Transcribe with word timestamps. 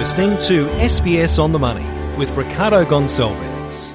listening 0.00 0.30
to 0.38 0.64
SBS 0.78 1.38
on 1.38 1.52
the 1.52 1.58
Money 1.58 1.84
with 2.16 2.30
Ricardo 2.30 2.86
Gonçalves. 2.86 3.94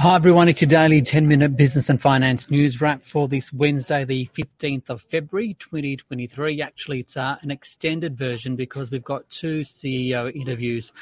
Hi 0.00 0.16
everyone, 0.16 0.48
it's 0.48 0.62
your 0.62 0.70
daily 0.70 1.02
10 1.02 1.28
minute 1.28 1.58
business 1.58 1.90
and 1.90 2.00
finance 2.00 2.50
news 2.50 2.80
wrap 2.80 3.02
for 3.02 3.28
this 3.28 3.52
Wednesday, 3.52 4.06
the 4.06 4.30
15th 4.34 4.88
of 4.88 5.02
February 5.02 5.54
2023. 5.58 6.62
Actually, 6.62 7.00
it's 7.00 7.18
uh, 7.18 7.36
an 7.42 7.50
extended 7.50 8.16
version 8.16 8.56
because 8.56 8.90
we've 8.90 9.04
got 9.04 9.28
two 9.28 9.60
CEO 9.60 10.34
interviews. 10.34 10.94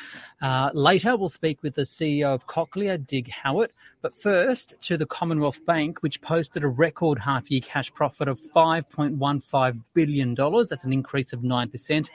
Uh, 0.42 0.70
later, 0.74 1.16
we'll 1.16 1.28
speak 1.28 1.62
with 1.62 1.76
the 1.76 1.82
CEO 1.82 2.34
of 2.34 2.48
Cochlear, 2.48 2.98
Dig 3.06 3.30
Howitt. 3.30 3.72
But 4.02 4.14
first, 4.14 4.74
to 4.82 4.96
the 4.96 5.04
Commonwealth 5.04 5.64
Bank, 5.66 6.02
which 6.02 6.22
posted 6.22 6.64
a 6.64 6.68
record 6.68 7.18
half 7.18 7.50
year 7.50 7.60
cash 7.60 7.92
profit 7.92 8.28
of 8.28 8.40
$5.15 8.40 9.82
billion. 9.92 10.34
That's 10.34 10.84
an 10.84 10.92
increase 10.92 11.34
of 11.34 11.40
9%, 11.40 12.08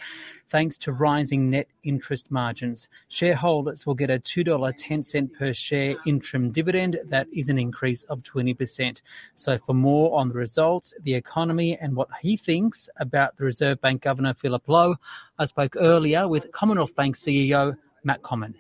thanks 0.50 0.78
to 0.80 0.94
rising 0.94 1.52
net 1.52 1.68
interest 1.84 2.32
margins. 2.32 2.90
Shareholders 3.10 3.86
will 3.86 3.94
get 3.94 4.10
a 4.10 4.18
$2.10 4.18 5.32
per 5.34 5.54
share 5.54 5.96
interim 6.08 6.52
dividend. 6.52 7.00
That 7.06 7.28
is 7.32 7.50
an 7.50 7.60
increase 7.60 8.04
of 8.06 8.24
20%. 8.24 9.02
So, 9.36 9.60
for 9.60 9.76
more 9.76 10.20
on 10.20 10.30
the 10.30 10.36
results, 10.36 10.94
the 11.04 11.14
economy, 11.14 11.78
and 11.80 11.96
what 11.96 12.10
he 12.20 12.36
thinks 12.36 12.90
about 12.98 13.38
the 13.38 13.46
Reserve 13.46 13.80
Bank 13.82 14.02
Governor 14.02 14.34
Philip 14.34 14.68
Lowe, 14.68 14.96
I 15.38 15.46
spoke 15.46 15.76
earlier 15.78 16.28
with 16.28 16.52
Commonwealth 16.52 16.96
Bank 16.96 17.16
CEO 17.16 17.78
Matt 18.04 18.24
Comyn. 18.24 18.56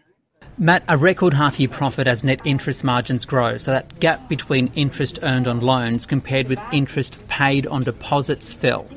Matt, 0.58 0.84
a 0.88 0.98
record 0.98 1.34
half 1.34 1.60
year 1.60 1.68
profit 1.68 2.08
as 2.08 2.24
net 2.24 2.40
interest 2.46 2.84
margins 2.84 3.26
grow. 3.26 3.58
So 3.58 3.72
that 3.72 4.00
gap 4.00 4.30
between 4.30 4.72
interest 4.76 5.20
earned 5.22 5.48
on 5.48 5.60
loans 5.60 6.06
compared 6.06 6.48
with 6.48 6.60
interest 6.72 7.18
paid 7.28 7.68
on 7.68 7.84
deposits 7.84 8.54
fell. 8.54 8.88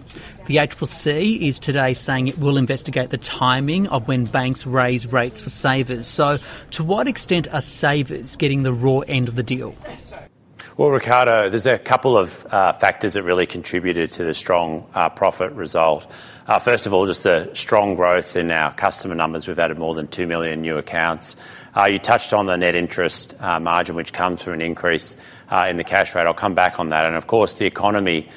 The 0.47 0.57
ACCC 0.57 1.43
is 1.43 1.59
today 1.59 1.95
saying 1.95 2.29
it 2.29 2.39
will 2.39 2.57
investigate 2.57 3.11
the 3.11 3.19
timing 3.19 3.87
of 3.89 4.09
when 4.09 4.25
banks 4.25 4.67
raise 4.67 5.07
rates 5.07 5.43
for 5.43 5.51
savers. 5.51 6.07
So, 6.07 6.39
to 6.71 6.85
what 6.85 7.07
extent 7.07 7.53
are 7.53 7.61
savers 7.61 8.37
getting 8.37 8.63
the 8.63 8.73
raw 8.73 9.01
end 9.01 9.29
of 9.29 9.35
the 9.35 9.43
deal? 9.43 9.75
Well, 10.79 10.91
Ricardo, 10.91 11.49
there's 11.49 11.67
a 11.67 11.77
couple 11.77 12.17
of 12.17 12.47
uh, 12.53 12.73
factors 12.73 13.15
that 13.15 13.25
really 13.25 13.47
contributed 13.47 14.13
to 14.13 14.23
the 14.23 14.33
strong 14.33 14.87
uh, 14.95 15.09
profit 15.09 15.51
result. 15.55 16.07
Uh, 16.47 16.61
first 16.61 16.87
of 16.87 16.93
all, 16.93 17.05
just 17.05 17.25
the 17.25 17.51
strong 17.53 17.97
growth 17.97 18.37
in 18.37 18.49
our 18.53 18.73
customer 18.73 19.17
numbers. 19.17 19.49
We've 19.49 19.59
added 19.59 19.77
more 19.77 19.93
than 19.93 20.07
2 20.07 20.29
million 20.29 20.61
new 20.61 20.79
accounts. 20.79 21.35
You 21.77 21.99
touched 21.99 22.33
on 22.33 22.47
the 22.47 22.57
net 22.57 22.77
interest 22.77 23.35
margin, 23.41 23.97
which 23.97 24.13
comes 24.13 24.41
from 24.41 24.53
an 24.53 24.61
increase 24.61 25.17
in 25.67 25.79
the 25.79 25.85
cash 25.85 26.15
rate. 26.15 26.29
I'll 26.29 26.33
come 26.33 26.55
back 26.55 26.79
on 26.79 26.91
that. 26.91 27.05
And 27.05 27.17
of 27.17 27.27
course, 27.27 27.59
the 27.59 27.67
economy, 27.67 28.29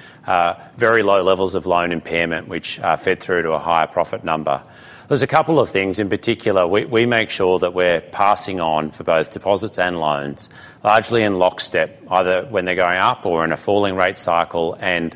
very 0.78 1.04
low 1.04 1.22
levels 1.22 1.54
of 1.54 1.68
loan 1.68 1.92
impairment, 1.92 2.48
which 2.48 2.80
fed 2.98 3.20
through 3.20 3.44
to 3.44 3.52
a 3.52 3.60
higher 3.60 3.86
profit 3.86 4.24
number. 4.24 4.64
There's 5.12 5.24
a 5.24 5.28
couple 5.28 5.60
of 5.60 5.70
things 5.70 6.00
in 6.00 6.08
particular. 6.08 6.66
We, 6.66 7.06
make 7.06 7.30
sure 7.30 7.60
that 7.60 7.74
we're 7.74 8.00
passing 8.00 8.62
on 8.62 8.92
for 8.92 9.04
both 9.04 9.34
deposits 9.34 9.78
and 9.78 10.00
loans, 10.00 10.48
largely 10.86 11.24
in 11.24 11.38
lockstep, 11.38 12.02
either 12.10 12.46
when 12.46 12.64
they're 12.64 12.76
going 12.76 12.98
up 12.98 13.26
or 13.26 13.44
in 13.44 13.52
a 13.52 13.58
falling 13.58 13.98
rate 13.98 14.18
cycle, 14.18 14.78
and 14.80 15.14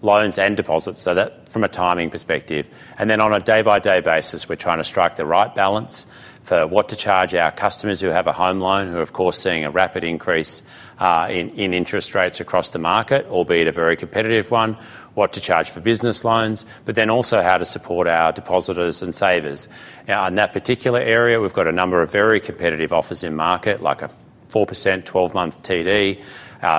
loans 0.00 0.38
and 0.38 0.56
deposits, 0.56 1.02
so 1.02 1.14
that 1.14 1.48
from 1.48 1.64
a 1.64 1.68
timing 1.68 2.08
perspective. 2.08 2.68
And 2.96 3.10
then 3.10 3.20
on 3.20 3.34
a 3.34 3.40
day 3.40 3.62
by 3.62 3.80
day 3.80 3.98
basis, 3.98 4.48
we're 4.48 4.54
trying 4.54 4.78
to 4.78 4.84
strike 4.84 5.16
the 5.16 5.26
right 5.26 5.52
balance 5.52 6.06
for 6.44 6.64
what 6.66 6.90
to 6.90 6.96
charge 6.96 7.34
our 7.34 7.50
customers 7.50 8.00
who 8.00 8.08
have 8.08 8.28
a 8.28 8.32
home 8.32 8.60
loan, 8.60 8.92
who 8.92 8.98
are, 8.98 9.02
of 9.02 9.12
course, 9.12 9.40
seeing 9.40 9.64
a 9.64 9.70
rapid 9.72 10.04
increase 10.04 10.62
uh, 10.98 11.26
in 11.28 11.74
interest 11.74 12.14
rates 12.14 12.40
across 12.40 12.70
the 12.70 12.78
market, 12.78 13.26
albeit 13.26 13.66
a 13.66 13.72
very 13.72 13.96
competitive 13.96 14.52
one, 14.52 14.76
what 15.14 15.32
to 15.34 15.40
charge 15.40 15.70
for 15.70 15.80
business 15.80 16.24
loans, 16.24 16.64
but 16.84 16.94
then 16.94 17.10
also 17.10 17.42
how 17.42 17.58
to 17.58 17.64
support 17.64 18.06
our 18.06 18.32
depositors 18.32 19.02
and 19.02 19.14
savers. 19.14 19.68
Now, 20.08 20.26
in 20.26 20.36
that 20.36 20.52
particular 20.52 21.00
area, 21.00 21.40
we've 21.40 21.52
got 21.52 21.66
a 21.66 21.72
number 21.72 22.00
of 22.00 22.10
very 22.10 22.40
competitive 22.40 22.92
offers 22.92 23.22
in 23.24 23.36
market, 23.36 23.82
like 23.82 24.02
a 24.02 24.10
4% 24.48 25.04
12 25.04 25.34
month 25.34 25.62
TD, 25.62 26.22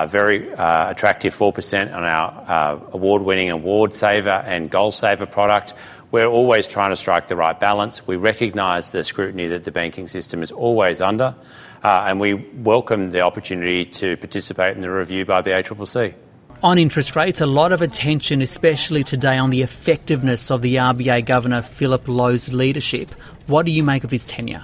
very 0.08 0.52
uh, 0.54 0.90
attractive 0.90 1.34
4% 1.34 1.94
on 1.94 2.04
our 2.04 2.44
uh, 2.46 2.80
award 2.92 3.22
winning 3.22 3.50
Award 3.50 3.94
Saver 3.94 4.42
and 4.46 4.70
Goal 4.70 4.92
Saver 4.92 5.26
product. 5.26 5.74
We're 6.10 6.26
always 6.26 6.68
trying 6.68 6.90
to 6.90 6.96
strike 6.96 7.26
the 7.26 7.34
right 7.34 7.58
balance. 7.58 8.06
We 8.06 8.16
recognise 8.16 8.90
the 8.90 9.02
scrutiny 9.02 9.48
that 9.48 9.64
the 9.64 9.72
banking 9.72 10.06
system 10.06 10.42
is 10.42 10.52
always 10.52 11.00
under, 11.00 11.34
uh, 11.82 12.04
and 12.06 12.20
we 12.20 12.34
welcome 12.34 13.10
the 13.10 13.22
opportunity 13.22 13.84
to 13.84 14.16
participate 14.18 14.76
in 14.76 14.80
the 14.80 14.92
review 14.92 15.24
by 15.24 15.42
the 15.42 15.50
ACCC. 15.50 16.14
On 16.62 16.78
interest 16.78 17.14
rates, 17.14 17.40
a 17.40 17.46
lot 17.46 17.72
of 17.72 17.82
attention, 17.82 18.40
especially 18.40 19.04
today, 19.04 19.36
on 19.36 19.50
the 19.50 19.62
effectiveness 19.62 20.50
of 20.50 20.62
the 20.62 20.76
RBA 20.76 21.26
Governor 21.26 21.60
Philip 21.60 22.08
Lowe's 22.08 22.52
leadership. 22.52 23.10
What 23.46 23.66
do 23.66 23.72
you 23.72 23.82
make 23.82 24.04
of 24.04 24.10
his 24.10 24.24
tenure? 24.24 24.62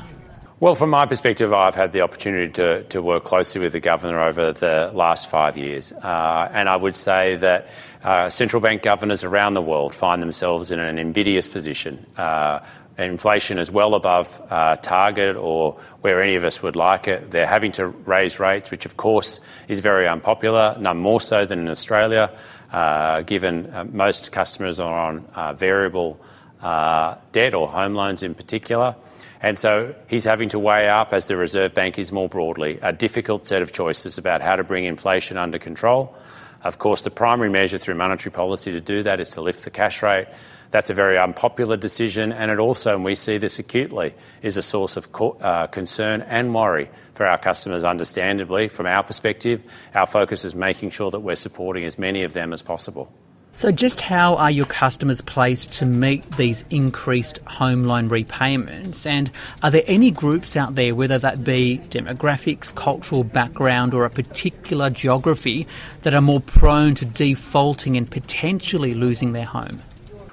Well, 0.61 0.75
from 0.75 0.91
my 0.91 1.06
perspective, 1.06 1.55
I've 1.55 1.75
had 1.75 1.93
the 1.93 2.03
opportunity 2.03 2.53
to, 2.53 2.83
to 2.84 3.00
work 3.00 3.25
closely 3.25 3.62
with 3.62 3.73
the 3.73 3.81
governor 3.81 4.23
over 4.23 4.53
the 4.53 4.91
last 4.93 5.31
five 5.31 5.56
years. 5.56 5.91
Uh, 5.91 6.50
and 6.53 6.69
I 6.69 6.77
would 6.77 6.95
say 6.95 7.37
that 7.37 7.69
uh, 8.05 8.29
central 8.29 8.61
bank 8.61 8.83
governors 8.83 9.25
around 9.25 9.55
the 9.55 9.62
world 9.62 9.95
find 9.95 10.21
themselves 10.21 10.71
in 10.71 10.79
an 10.79 10.99
invidious 10.99 11.49
position. 11.49 12.05
Uh, 12.15 12.61
inflation 13.05 13.59
is 13.59 13.71
well 13.71 13.94
above 13.94 14.41
uh, 14.50 14.77
target 14.77 15.37
or 15.37 15.78
where 16.00 16.22
any 16.22 16.34
of 16.34 16.44
us 16.44 16.62
would 16.62 16.77
like 16.77 17.09
it. 17.09 17.31
They're 17.31 17.47
having 17.47 17.72
to 17.72 17.87
raise 17.87 18.41
rates, 18.41 18.71
which 18.71 18.87
of 18.87 18.97
course 18.97 19.41
is 19.69 19.81
very 19.81 20.06
unpopular, 20.06 20.77
none 20.78 20.99
more 20.99 21.21
so 21.21 21.47
than 21.47 21.61
in 21.61 21.69
Australia, 21.69 22.31
uh, 22.72 23.22
given 23.22 23.72
uh, 23.72 23.84
most 23.84 24.33
customers 24.33 24.81
are 24.81 24.99
on 24.99 25.56
variable 25.56 26.21
debt 26.61 27.55
or 27.55 27.69
home 27.69 27.94
loans 27.94 28.22
in 28.22 28.34
particular. 28.34 28.94
And 29.43 29.59
so 29.59 29.94
he's 30.09 30.25
having 30.25 30.50
to 30.50 30.59
weigh 30.59 30.88
up, 30.88 31.15
as 31.15 31.27
the 31.27 31.37
Reserve 31.37 31.72
Bank 31.72 31.99
is 31.99 32.12
more 32.12 32.28
broadly, 32.28 32.78
a 32.82 32.93
difficult 32.93 33.47
set 33.47 33.62
of 33.62 33.72
choices 33.72 34.19
about 34.19 34.43
how 34.43 34.56
to 34.56 34.65
bring 34.65 34.84
inflation 34.84 35.38
under 35.38 35.59
control. 35.59 36.15
Of 36.62 36.78
course, 36.78 37.03
the 37.03 37.11
primary 37.11 37.49
measure 37.49 37.78
through 37.78 37.94
monetary 37.94 38.32
policy 38.32 38.72
to 38.72 38.82
do 38.82 39.03
that 39.05 39.19
is 39.19 39.31
to 39.31 39.41
lift 39.41 39.65
the 39.65 39.71
cash 39.71 40.03
rate. 40.03 40.27
That's 40.70 40.88
a 40.88 40.94
very 40.94 41.19
unpopular 41.19 41.76
decision, 41.76 42.32
and 42.32 42.50
it 42.50 42.58
also, 42.60 42.94
and 42.94 43.04
we 43.04 43.16
see 43.16 43.38
this 43.38 43.58
acutely, 43.58 44.14
is 44.41 44.56
a 44.56 44.62
source 44.62 44.97
of 44.97 45.08
uh, 45.41 45.66
concern 45.66 46.22
and 46.22 46.54
worry 46.54 46.88
for 47.14 47.26
our 47.26 47.38
customers, 47.38 47.82
understandably. 47.82 48.69
From 48.69 48.86
our 48.86 49.03
perspective, 49.03 49.64
our 49.94 50.06
focus 50.06 50.44
is 50.44 50.54
making 50.54 50.91
sure 50.91 51.10
that 51.10 51.20
we're 51.20 51.34
supporting 51.34 51.84
as 51.84 51.98
many 51.98 52.22
of 52.22 52.34
them 52.34 52.53
as 52.53 52.62
possible. 52.62 53.12
So, 53.53 53.72
just 53.72 54.00
how 54.00 54.36
are 54.36 54.50
your 54.50 54.66
customers 54.66 55.20
placed 55.20 55.72
to 55.72 55.86
meet 55.86 56.22
these 56.36 56.64
increased 56.70 57.38
home 57.48 57.82
loan 57.82 58.08
repayments? 58.08 59.04
And 59.04 59.28
are 59.64 59.72
there 59.72 59.82
any 59.88 60.12
groups 60.12 60.56
out 60.56 60.76
there, 60.76 60.94
whether 60.94 61.19
that 61.19 61.42
be 61.42 61.81
demographics, 61.88 62.72
cultural 62.72 63.25
background, 63.25 63.92
or 63.92 64.04
a 64.04 64.10
particular 64.10 64.88
geography, 64.88 65.66
that 66.02 66.14
are 66.14 66.20
more 66.20 66.41
prone 66.41 66.94
to 66.94 67.04
defaulting 67.04 67.97
and 67.97 68.08
potentially 68.08 68.94
losing 68.94 69.32
their 69.32 69.47
home? 69.47 69.81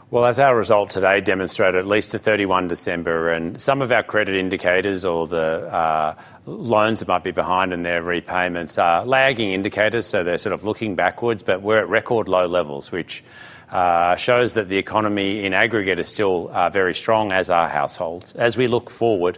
Well, 0.09 0.23
as 0.23 0.39
our 0.39 0.55
result 0.55 0.91
today 0.91 1.19
demonstrated, 1.19 1.75
at 1.75 1.85
least 1.85 2.11
to 2.11 2.19
31 2.19 2.69
December, 2.69 3.29
and 3.29 3.59
some 3.59 3.81
of 3.81 3.91
our 3.91 4.03
credit 4.03 4.37
indicators 4.37 5.03
or 5.03 5.27
the 5.27 5.67
uh, 5.67 6.15
loans 6.45 6.99
that 6.99 7.09
might 7.09 7.25
be 7.25 7.31
behind 7.31 7.73
in 7.73 7.83
their 7.83 8.01
repayments 8.01 8.77
are 8.77 9.03
lagging 9.03 9.51
indicators, 9.51 10.05
so 10.05 10.23
they're 10.23 10.37
sort 10.37 10.53
of 10.53 10.63
looking 10.63 10.95
backwards, 10.95 11.43
but 11.43 11.61
we're 11.61 11.79
at 11.79 11.89
record 11.89 12.29
low 12.29 12.47
levels, 12.47 12.89
which 12.89 13.21
uh, 13.69 14.15
shows 14.15 14.53
that 14.53 14.69
the 14.69 14.77
economy 14.77 15.43
in 15.43 15.51
aggregate 15.51 15.99
is 15.99 16.07
still 16.07 16.49
uh, 16.53 16.69
very 16.69 16.93
strong, 16.93 17.33
as 17.33 17.49
are 17.49 17.67
households. 17.67 18.31
As 18.31 18.55
we 18.55 18.67
look 18.67 18.89
forward, 18.89 19.37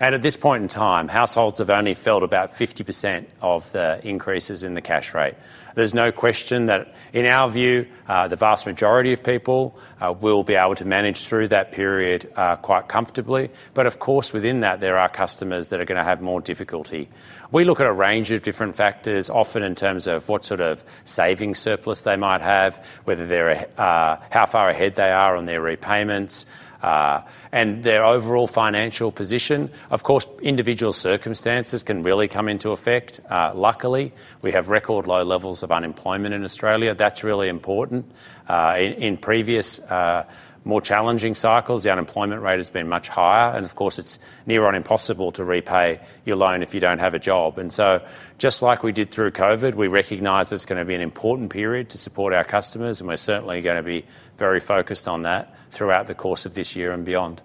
and 0.00 0.16
at 0.16 0.22
this 0.22 0.36
point 0.36 0.62
in 0.62 0.68
time, 0.68 1.06
households 1.06 1.60
have 1.60 1.70
only 1.70 1.94
felt 1.94 2.24
about 2.24 2.50
50% 2.50 3.24
of 3.40 3.70
the 3.70 4.00
increases 4.04 4.64
in 4.64 4.74
the 4.74 4.82
cash 4.82 5.14
rate. 5.14 5.34
There's 5.74 5.94
no 5.94 6.12
question 6.12 6.66
that, 6.66 6.94
in 7.12 7.26
our 7.26 7.48
view, 7.48 7.86
uh, 8.08 8.28
the 8.28 8.36
vast 8.36 8.66
majority 8.66 9.12
of 9.12 9.22
people 9.22 9.78
uh, 10.00 10.12
will 10.12 10.42
be 10.42 10.54
able 10.54 10.74
to 10.76 10.84
manage 10.84 11.26
through 11.26 11.48
that 11.48 11.72
period 11.72 12.30
uh, 12.36 12.56
quite 12.56 12.88
comfortably. 12.88 13.50
But 13.74 13.86
of 13.86 13.98
course, 13.98 14.32
within 14.32 14.60
that, 14.60 14.80
there 14.80 14.98
are 14.98 15.08
customers 15.08 15.68
that 15.68 15.80
are 15.80 15.84
going 15.84 15.98
to 15.98 16.04
have 16.04 16.20
more 16.20 16.40
difficulty. 16.40 17.08
We 17.50 17.64
look 17.64 17.80
at 17.80 17.86
a 17.86 17.92
range 17.92 18.30
of 18.30 18.42
different 18.42 18.76
factors, 18.76 19.30
often 19.30 19.62
in 19.62 19.74
terms 19.74 20.06
of 20.06 20.28
what 20.28 20.44
sort 20.44 20.60
of 20.60 20.84
savings 21.04 21.58
surplus 21.58 22.02
they 22.02 22.16
might 22.16 22.42
have, 22.42 22.76
whether 23.04 23.26
they're 23.26 23.68
how 23.76 24.46
far 24.46 24.68
ahead 24.68 24.94
they 24.94 25.10
are 25.10 25.36
on 25.36 25.46
their 25.46 25.60
repayments 25.60 26.46
and 26.82 27.82
their 27.82 28.04
overall 28.04 28.46
financial 28.46 29.10
position. 29.10 29.70
Of 29.90 30.02
course, 30.02 30.26
individual 30.42 30.92
circumstances 30.92 31.82
can 31.82 32.02
really 32.02 32.28
come 32.28 32.48
into 32.48 32.70
effect. 32.70 33.20
Uh, 33.28 33.52
luckily, 33.54 34.12
we 34.42 34.52
have 34.52 34.68
record 34.68 35.06
low 35.06 35.22
levels 35.22 35.62
of 35.62 35.72
unemployment 35.72 36.34
in 36.34 36.44
Australia. 36.44 36.94
That's 36.94 37.24
really 37.24 37.48
important. 37.48 38.10
Uh, 38.48 38.76
in, 38.78 39.16
previous 39.18 39.78
uh, 39.80 40.24
more 40.68 40.82
challenging 40.82 41.34
cycles, 41.34 41.82
the 41.82 41.90
unemployment 41.90 42.42
rate 42.42 42.58
has 42.58 42.68
been 42.68 42.90
much 42.90 43.08
higher, 43.08 43.56
and 43.56 43.64
of 43.64 43.74
course, 43.74 43.98
it's 43.98 44.18
near 44.44 44.66
on 44.66 44.74
impossible 44.74 45.32
to 45.32 45.42
repay 45.42 45.98
your 46.26 46.36
loan 46.36 46.62
if 46.62 46.74
you 46.74 46.80
don't 46.80 46.98
have 46.98 47.14
a 47.14 47.18
job. 47.18 47.58
And 47.58 47.72
so, 47.72 48.06
just 48.36 48.60
like 48.60 48.82
we 48.82 48.92
did 48.92 49.10
through 49.10 49.30
COVID, 49.30 49.74
we 49.74 49.88
recognise 49.88 50.52
it's 50.52 50.66
going 50.66 50.78
to 50.78 50.84
be 50.84 50.94
an 50.94 51.00
important 51.00 51.50
period 51.50 51.88
to 51.90 51.98
support 51.98 52.34
our 52.34 52.44
customers, 52.44 53.00
and 53.00 53.08
we're 53.08 53.16
certainly 53.16 53.62
going 53.62 53.78
to 53.78 53.82
be 53.82 54.04
very 54.36 54.60
focused 54.60 55.08
on 55.08 55.22
that 55.22 55.56
throughout 55.70 56.06
the 56.06 56.14
course 56.14 56.44
of 56.44 56.54
this 56.54 56.76
year 56.76 56.92
and 56.92 57.06
beyond. 57.06 57.42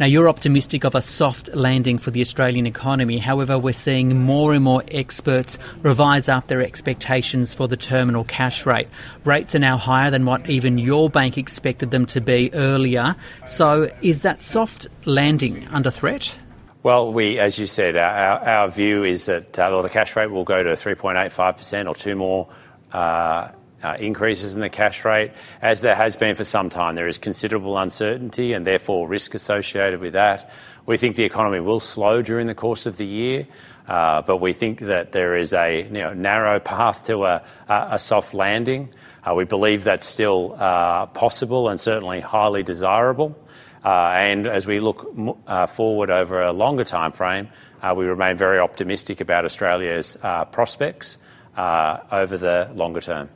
Now, 0.00 0.06
you're 0.06 0.28
optimistic 0.28 0.84
of 0.84 0.94
a 0.94 1.02
soft 1.02 1.54
landing 1.54 1.98
for 1.98 2.10
the 2.10 2.20
Australian 2.22 2.66
economy. 2.66 3.18
However, 3.18 3.58
we're 3.58 3.72
seeing 3.72 4.22
more 4.22 4.54
and 4.54 4.64
more 4.64 4.82
experts 4.90 5.58
revise 5.82 6.28
up 6.28 6.46
their 6.46 6.62
expectations 6.62 7.52
for 7.52 7.68
the 7.68 7.76
terminal 7.76 8.24
cash 8.24 8.64
rate. 8.64 8.88
Rates 9.24 9.54
are 9.54 9.58
now 9.58 9.76
higher 9.76 10.10
than 10.10 10.24
what 10.24 10.48
even 10.48 10.78
your 10.78 11.10
bank 11.10 11.36
expected 11.36 11.90
them 11.90 12.06
to 12.06 12.20
be 12.20 12.52
earlier. 12.54 13.14
So, 13.46 13.90
is 14.00 14.22
that 14.22 14.42
soft 14.42 14.88
landing 15.04 15.68
under 15.68 15.90
threat? 15.90 16.34
Well, 16.82 17.12
we, 17.12 17.38
as 17.38 17.58
you 17.58 17.66
said, 17.66 17.96
our, 17.96 18.40
our 18.40 18.68
view 18.68 19.04
is 19.04 19.26
that 19.26 19.56
uh, 19.58 19.68
well, 19.70 19.82
the 19.82 19.88
cash 19.88 20.16
rate 20.16 20.30
will 20.30 20.44
go 20.44 20.62
to 20.62 20.70
3.85% 20.70 21.88
or 21.88 21.94
two 21.94 22.16
more 22.16 22.48
uh, 22.92 23.50
increases 23.98 24.54
in 24.54 24.60
the 24.60 24.68
cash 24.68 25.04
rate, 25.04 25.32
as 25.60 25.80
there 25.80 25.94
has 25.94 26.16
been 26.16 26.34
for 26.34 26.44
some 26.44 26.68
time. 26.68 26.94
There 26.94 27.08
is 27.08 27.18
considerable 27.18 27.78
uncertainty 27.78 28.52
and 28.52 28.66
therefore 28.66 29.08
risk 29.08 29.34
associated 29.34 30.00
with 30.00 30.12
that. 30.12 30.50
We 30.86 30.96
think 30.96 31.14
the 31.14 31.24
economy 31.24 31.60
will 31.60 31.80
slow 31.80 32.22
during 32.22 32.46
the 32.48 32.54
course 32.54 32.86
of 32.86 32.96
the 32.96 33.06
year, 33.06 33.46
uh, 33.86 34.22
but 34.22 34.38
we 34.38 34.52
think 34.52 34.80
that 34.80 35.12
there 35.12 35.36
is 35.36 35.54
a 35.54 35.86
narrow 35.90 36.58
path 36.58 37.04
to 37.06 37.24
a, 37.24 37.98
soft 37.98 38.34
landing. 38.34 38.90
Uh, 39.24 39.34
we 39.34 39.44
believe 39.44 39.84
that's 39.84 40.06
still 40.06 40.56
uh, 40.58 41.06
possible 41.06 41.68
and 41.68 41.80
certainly 41.80 42.20
highly 42.20 42.62
desirable. 42.62 43.38
Uh, 43.84 44.12
and 44.14 44.46
as 44.46 44.66
we 44.66 44.80
look 44.80 45.12
uh, 45.46 45.66
forward 45.66 46.10
over 46.10 46.42
a 46.42 46.52
longer 46.52 46.84
time 46.84 47.12
frame, 47.12 47.48
we 47.96 48.04
remain 48.04 48.36
very 48.36 48.60
optimistic 48.60 49.20
about 49.20 49.44
Australia's 49.44 50.16
prospects 50.52 51.18
over 51.56 52.38
the 52.38 52.70
longer 52.74 53.00
term. 53.00 53.28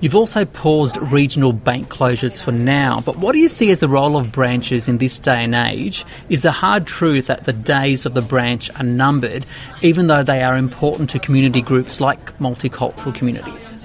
You've 0.00 0.14
also 0.14 0.44
paused 0.44 0.98
regional 0.98 1.54
bank 1.54 1.88
closures 1.88 2.42
for 2.42 2.52
now, 2.52 3.00
but 3.00 3.16
what 3.16 3.32
do 3.32 3.38
you 3.38 3.48
see 3.48 3.70
as 3.70 3.80
the 3.80 3.88
role 3.88 4.18
of 4.18 4.32
branches 4.32 4.86
in 4.86 4.98
this 4.98 5.18
day 5.18 5.42
and 5.44 5.54
age? 5.54 6.04
Is 6.28 6.42
the 6.42 6.52
hard 6.52 6.86
truth 6.86 7.28
that 7.28 7.44
the 7.44 7.54
days 7.54 8.04
of 8.04 8.12
the 8.12 8.20
branch 8.20 8.70
are 8.76 8.84
numbered, 8.84 9.46
even 9.80 10.08
though 10.08 10.22
they 10.22 10.42
are 10.42 10.58
important 10.58 11.08
to 11.10 11.18
community 11.18 11.62
groups 11.62 12.02
like 12.02 12.38
multicultural 12.38 13.14
communities? 13.14 13.78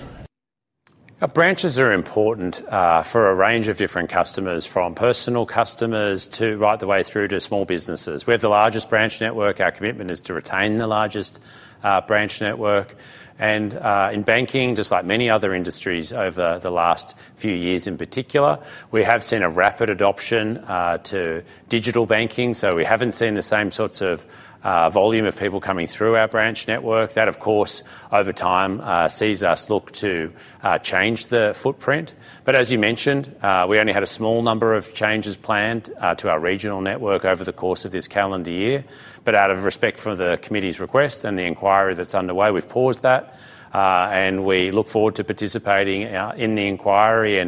Our 1.22 1.28
branches 1.28 1.78
are 1.80 1.92
important 1.92 2.64
uh, 2.68 3.02
for 3.02 3.30
a 3.30 3.36
range 3.36 3.68
of 3.68 3.78
different 3.78 4.10
customers, 4.10 4.66
from 4.66 4.96
personal 4.96 5.46
customers 5.46 6.28
to 6.30 6.58
right 6.58 6.80
the 6.80 6.88
way 6.88 7.04
through 7.04 7.28
to 7.30 7.42
small 7.42 7.66
businesses. 7.66 8.26
We 8.26 8.32
have 8.32 8.40
the 8.40 8.48
largest 8.48 8.90
branch 8.90 9.20
network. 9.20 9.60
Our 9.60 9.72
commitment 9.72 10.12
is 10.12 10.22
to 10.22 10.34
retain 10.34 10.76
the 10.76 10.88
largest 10.88 11.42
uh, 11.84 12.00
branch 12.02 12.40
network. 12.40 12.96
And 13.40 13.74
uh, 13.74 14.10
in 14.12 14.24
banking, 14.24 14.76
just 14.76 14.92
like 14.92 15.06
many 15.06 15.30
other 15.30 15.54
industries 15.54 16.12
over 16.12 16.60
the 16.60 16.70
last 16.70 17.16
few 17.36 17.54
years 17.54 17.88
in 17.88 17.98
particular, 17.98 18.60
we 18.92 19.04
have 19.06 19.24
seen 19.24 19.44
a 19.44 19.50
rapid 19.50 19.90
adoption 19.90 20.58
uh, 20.58 20.98
to 20.98 21.44
digital 21.70 22.06
banking. 22.06 22.54
So 22.54 22.76
we 22.76 22.84
haven't 22.84 23.14
seen 23.14 23.36
the 23.36 23.42
same 23.42 23.72
sorts 23.72 24.02
of 24.02 24.28
volume 24.64 25.26
of 25.26 25.38
people 25.38 25.60
coming 25.60 25.88
through 25.88 26.16
our 26.16 26.28
branch 26.28 26.68
network. 26.68 27.14
That, 27.14 27.28
of 27.28 27.40
course, 27.40 27.84
over 28.12 28.34
time 28.34 28.82
uh, 28.82 29.08
sees 29.08 29.44
us 29.44 29.70
look 29.70 29.92
to 29.94 30.34
uh, 30.64 30.78
change 30.80 31.28
the 31.28 31.54
footprint. 31.56 32.14
But 32.44 32.56
as 32.56 32.72
you 32.72 32.80
mentioned, 32.80 33.36
uh, 33.42 33.66
we 33.70 33.80
only 33.80 33.94
had 33.94 34.04
a 34.04 34.08
small 34.08 34.42
number 34.42 34.74
of 34.74 34.94
changes 34.94 35.38
planned 35.38 35.90
uh, 36.00 36.16
to 36.16 36.30
our 36.30 36.40
regional 36.40 36.82
network 36.82 37.26
over 37.26 37.44
the 37.44 37.54
course 37.54 37.86
of 37.86 37.92
this 37.92 38.08
calendar 38.08 38.52
year. 38.52 38.84
But 39.24 39.36
out 39.36 39.52
of 39.52 39.64
respect 39.64 40.00
for 40.00 40.16
the 40.16 40.40
committee's 40.42 40.80
request 40.80 41.24
and 41.24 41.38
the 41.38 41.44
inquiry 41.44 41.96
that's 41.96 42.16
underway, 42.16 42.52
we've 42.52 42.68
paused 42.68 43.04
that. 43.04 43.38
Uh, 43.74 44.10
and 44.12 44.46
we 44.46 44.72
look 44.72 44.88
forward 44.88 45.16
to 45.16 45.24
participating 45.24 46.06
uh, 46.06 46.34
in 46.36 46.56
the 46.56 46.68
inquiry 46.68 47.40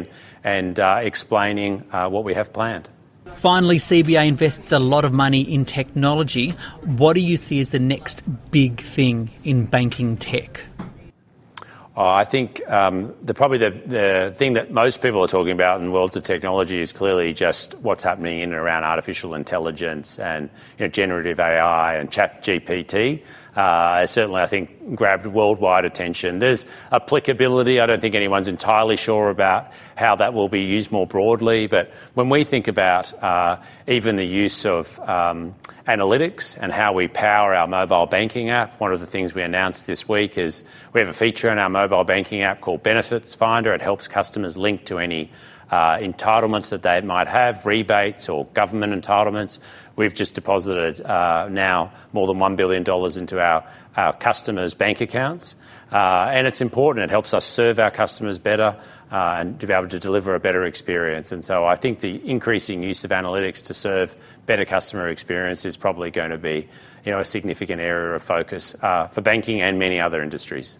and, 0.44 0.80
uh, 0.80 1.00
explaining 1.02 1.84
uh, 1.92 2.08
what 2.08 2.24
we 2.24 2.34
have 2.34 2.52
planned. 2.52 2.88
Finally, 3.36 3.78
CBA 3.78 4.28
invests 4.28 4.72
a 4.72 4.78
lot 4.78 5.04
of 5.04 5.12
money 5.12 5.40
in 5.42 5.64
technology. 5.64 6.50
What 6.84 7.14
do 7.14 7.20
you 7.20 7.36
see 7.36 7.60
as 7.60 7.70
the 7.70 7.78
next 7.78 8.22
big 8.50 8.80
thing 8.80 9.30
in 9.44 9.66
banking 9.66 10.16
tech? 10.16 10.60
Oh, 11.94 12.08
I 12.08 12.24
think 12.24 12.66
um, 12.70 13.14
the, 13.20 13.34
probably 13.34 13.58
the, 13.58 13.70
the 13.70 14.34
thing 14.34 14.54
that 14.54 14.70
most 14.70 15.02
people 15.02 15.22
are 15.22 15.28
talking 15.28 15.52
about 15.52 15.78
in 15.78 15.86
the 15.86 15.92
worlds 15.92 16.16
of 16.16 16.22
technology 16.22 16.80
is 16.80 16.90
clearly 16.90 17.34
just 17.34 17.74
what's 17.80 18.02
happening 18.02 18.40
in 18.40 18.50
and 18.50 18.54
around 18.54 18.84
artificial 18.84 19.34
intelligence 19.34 20.18
and 20.18 20.48
you 20.78 20.86
know, 20.86 20.88
generative 20.88 21.38
AI 21.38 21.96
and 21.96 22.10
ChatGPT. 22.10 23.22
Uh, 23.54 24.06
certainly, 24.06 24.40
I 24.40 24.46
think, 24.46 24.94
grabbed 24.94 25.26
worldwide 25.26 25.84
attention. 25.84 26.38
There's 26.38 26.66
applicability. 26.90 27.80
I 27.80 27.86
don't 27.86 28.00
think 28.00 28.14
anyone's 28.14 28.48
entirely 28.48 28.96
sure 28.96 29.28
about 29.28 29.72
how 29.94 30.16
that 30.16 30.32
will 30.32 30.48
be 30.48 30.62
used 30.62 30.90
more 30.90 31.06
broadly. 31.06 31.66
But 31.66 31.92
when 32.14 32.30
we 32.30 32.44
think 32.44 32.66
about 32.66 33.12
uh, 33.22 33.58
even 33.86 34.16
the 34.16 34.24
use 34.24 34.64
of 34.64 34.98
um, 35.00 35.54
analytics 35.86 36.56
and 36.60 36.72
how 36.72 36.92
we 36.92 37.08
power 37.08 37.54
our 37.54 37.66
mobile 37.66 38.06
banking 38.06 38.50
app. 38.50 38.78
One 38.80 38.92
of 38.92 39.00
the 39.00 39.06
things 39.06 39.34
we 39.34 39.42
announced 39.42 39.86
this 39.86 40.08
week 40.08 40.38
is 40.38 40.62
we 40.92 41.00
have 41.00 41.08
a 41.08 41.14
feature 41.14 41.50
in 41.50 41.58
our 41.58 41.68
mobile 41.68 42.04
banking 42.04 42.42
app 42.42 42.60
called 42.60 42.82
Benefits 42.82 43.34
Finder. 43.34 43.74
It 43.74 43.80
helps 43.80 44.08
customers 44.08 44.56
link 44.56 44.84
to 44.86 44.98
any 44.98 45.30
uh, 45.70 45.96
entitlements 45.98 46.70
that 46.70 46.82
they 46.82 47.00
might 47.00 47.28
have, 47.28 47.64
rebates 47.66 48.28
or 48.28 48.44
government 48.46 48.92
entitlements. 48.92 49.58
We've 49.96 50.14
just 50.14 50.34
deposited 50.34 51.00
uh, 51.04 51.48
now 51.50 51.92
more 52.12 52.26
than 52.26 52.38
$1 52.38 52.56
billion 52.56 52.82
into 53.18 53.40
our, 53.40 53.64
customers' 54.18 54.72
bank 54.72 55.02
accounts. 55.02 55.54
Uh, 55.92 56.30
and 56.32 56.46
it's 56.46 56.62
important. 56.62 57.04
It 57.04 57.10
helps 57.10 57.34
us 57.34 57.44
serve 57.44 57.78
our 57.78 57.90
customers 57.90 58.38
better 58.38 58.74
uh, 59.10 59.36
and 59.38 59.60
to 59.60 59.66
be 59.66 59.74
able 59.74 59.88
to 59.88 59.98
deliver 59.98 60.34
a 60.34 60.40
better 60.40 60.64
experience. 60.64 61.30
And 61.30 61.44
so 61.44 61.66
I 61.66 61.76
think 61.76 62.00
the 62.00 62.26
increasing 62.26 62.82
use 62.82 63.04
of 63.04 63.10
analytics 63.10 63.66
to 63.66 63.74
serve 63.74 64.16
better 64.46 64.64
customer 64.64 65.08
experience 65.08 65.66
is 65.66 65.76
probably 65.76 66.10
going 66.10 66.30
to 66.30 66.38
be 66.38 66.68
a 67.04 67.22
significant 67.22 67.82
area 67.82 68.14
of 68.14 68.22
focus 68.22 68.74
for 68.80 69.20
banking 69.20 69.60
and 69.60 69.78
many 69.78 70.00
other 70.00 70.22
industries. 70.22 70.78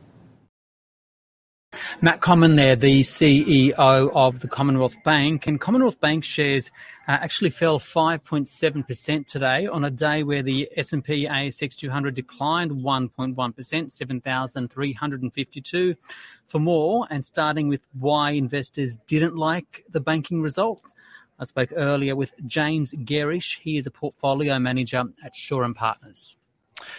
Matt 2.00 2.20
Comyn 2.20 2.56
there, 2.56 2.74
the 2.74 3.02
CEO 3.02 3.74
of 3.78 4.40
the 4.40 4.48
Commonwealth 4.48 4.96
Bank, 5.04 5.46
and 5.46 5.60
Commonwealth 5.60 6.00
Bank 6.00 6.24
shares 6.24 6.70
uh, 7.06 7.12
actually 7.12 7.50
fell 7.50 7.78
5.7% 7.78 9.26
today 9.26 9.66
on 9.66 9.84
a 9.84 9.90
day 9.90 10.22
where 10.22 10.42
the 10.42 10.68
S&P 10.76 11.26
ASX 11.26 11.76
200 11.76 12.14
declined 12.14 12.70
1.1%, 12.70 13.90
7,352. 13.90 15.94
For 16.46 16.58
more, 16.58 17.06
and 17.10 17.24
starting 17.24 17.68
with 17.68 17.86
why 17.98 18.32
investors 18.32 18.96
didn't 19.06 19.36
like 19.36 19.84
the 19.90 20.00
banking 20.00 20.42
results, 20.42 20.92
I 21.38 21.44
spoke 21.44 21.72
earlier 21.74 22.16
with 22.16 22.32
James 22.46 22.92
Gerrish. 22.92 23.58
He 23.60 23.76
is 23.76 23.86
a 23.86 23.90
portfolio 23.90 24.58
manager 24.58 25.04
at 25.24 25.34
and 25.50 25.76
Partners. 25.76 26.36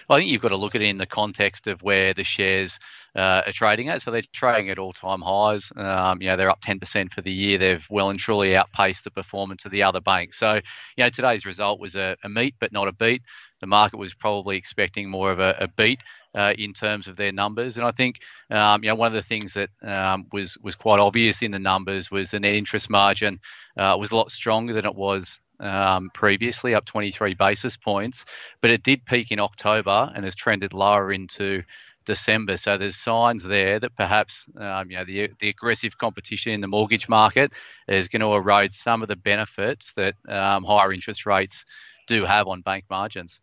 I 0.09 0.17
think 0.17 0.31
you've 0.31 0.41
got 0.41 0.49
to 0.49 0.57
look 0.57 0.75
at 0.75 0.81
it 0.81 0.89
in 0.89 0.97
the 0.97 1.05
context 1.05 1.67
of 1.67 1.81
where 1.81 2.13
the 2.13 2.23
shares 2.23 2.79
uh, 3.15 3.43
are 3.45 3.51
trading 3.51 3.89
at. 3.89 4.01
So 4.01 4.11
they're 4.11 4.23
trading 4.33 4.69
at 4.69 4.79
all-time 4.79 5.21
highs. 5.21 5.71
Um, 5.75 6.21
you 6.21 6.29
know, 6.29 6.37
they're 6.37 6.49
up 6.49 6.61
10% 6.61 7.13
for 7.13 7.21
the 7.21 7.31
year. 7.31 7.57
They've 7.57 7.85
well 7.89 8.09
and 8.09 8.19
truly 8.19 8.55
outpaced 8.55 9.03
the 9.03 9.11
performance 9.11 9.65
of 9.65 9.71
the 9.71 9.83
other 9.83 10.01
banks. 10.01 10.39
So, 10.39 10.55
you 10.55 11.03
know, 11.03 11.09
today's 11.09 11.45
result 11.45 11.79
was 11.79 11.95
a, 11.95 12.17
a 12.23 12.29
meet, 12.29 12.55
but 12.59 12.71
not 12.71 12.87
a 12.87 12.93
beat. 12.93 13.21
The 13.61 13.67
market 13.67 13.97
was 13.97 14.13
probably 14.13 14.57
expecting 14.57 15.09
more 15.09 15.31
of 15.31 15.39
a, 15.39 15.55
a 15.59 15.67
beat. 15.67 15.99
Uh, 16.35 16.51
in 16.57 16.73
terms 16.73 17.07
of 17.07 17.15
their 17.15 17.31
numbers. 17.31 17.77
And 17.77 17.85
I 17.85 17.91
think 17.91 18.21
um, 18.49 18.83
you 18.83 18.89
know 18.89 18.95
one 18.95 19.05
of 19.05 19.13
the 19.13 19.21
things 19.21 19.53
that 19.53 19.69
um, 19.83 20.25
was 20.31 20.57
was 20.63 20.73
quite 20.73 20.99
obvious 20.99 21.43
in 21.43 21.51
the 21.51 21.59
numbers 21.59 22.09
was 22.09 22.31
the 22.31 22.39
net 22.39 22.55
interest 22.55 22.89
margin 22.89 23.39
uh, 23.77 23.95
was 23.99 24.09
a 24.09 24.15
lot 24.15 24.31
stronger 24.31 24.73
than 24.73 24.83
it 24.83 24.95
was 24.95 25.39
um, 25.63 26.11
previously, 26.13 26.75
up 26.75 26.85
23 26.85 27.33
basis 27.33 27.77
points, 27.77 28.25
but 28.61 28.69
it 28.69 28.83
did 28.83 29.05
peak 29.05 29.31
in 29.31 29.39
October 29.39 30.11
and 30.13 30.25
has 30.25 30.35
trended 30.35 30.73
lower 30.73 31.11
into 31.11 31.63
December. 32.05 32.57
So 32.57 32.77
there's 32.77 32.97
signs 32.97 33.43
there 33.43 33.79
that 33.79 33.95
perhaps 33.95 34.45
um, 34.59 34.91
you 34.91 34.97
know 34.97 35.05
the 35.05 35.29
the 35.39 35.49
aggressive 35.49 35.97
competition 35.97 36.51
in 36.51 36.61
the 36.61 36.67
mortgage 36.67 37.07
market 37.07 37.51
is 37.87 38.09
going 38.09 38.21
to 38.21 38.33
erode 38.33 38.73
some 38.73 39.01
of 39.01 39.07
the 39.07 39.15
benefits 39.15 39.93
that 39.93 40.15
um, 40.27 40.63
higher 40.63 40.93
interest 40.93 41.25
rates 41.25 41.65
do 42.07 42.25
have 42.25 42.47
on 42.47 42.61
bank 42.61 42.85
margins. 42.89 43.39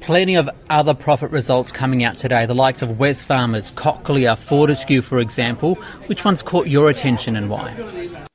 Plenty 0.00 0.36
of 0.36 0.50
other 0.68 0.94
profit 0.94 1.30
results 1.30 1.70
coming 1.72 2.02
out 2.02 2.16
today, 2.16 2.46
the 2.46 2.54
likes 2.54 2.82
of 2.82 2.90
Wesfarmers, 2.90 3.72
Cochlear, 3.72 4.36
Fortescue, 4.36 5.02
for 5.02 5.20
example. 5.20 5.76
Which 6.06 6.24
ones 6.24 6.42
caught 6.42 6.66
your 6.66 6.90
attention 6.90 7.36
and 7.36 7.48
why? 7.48 8.26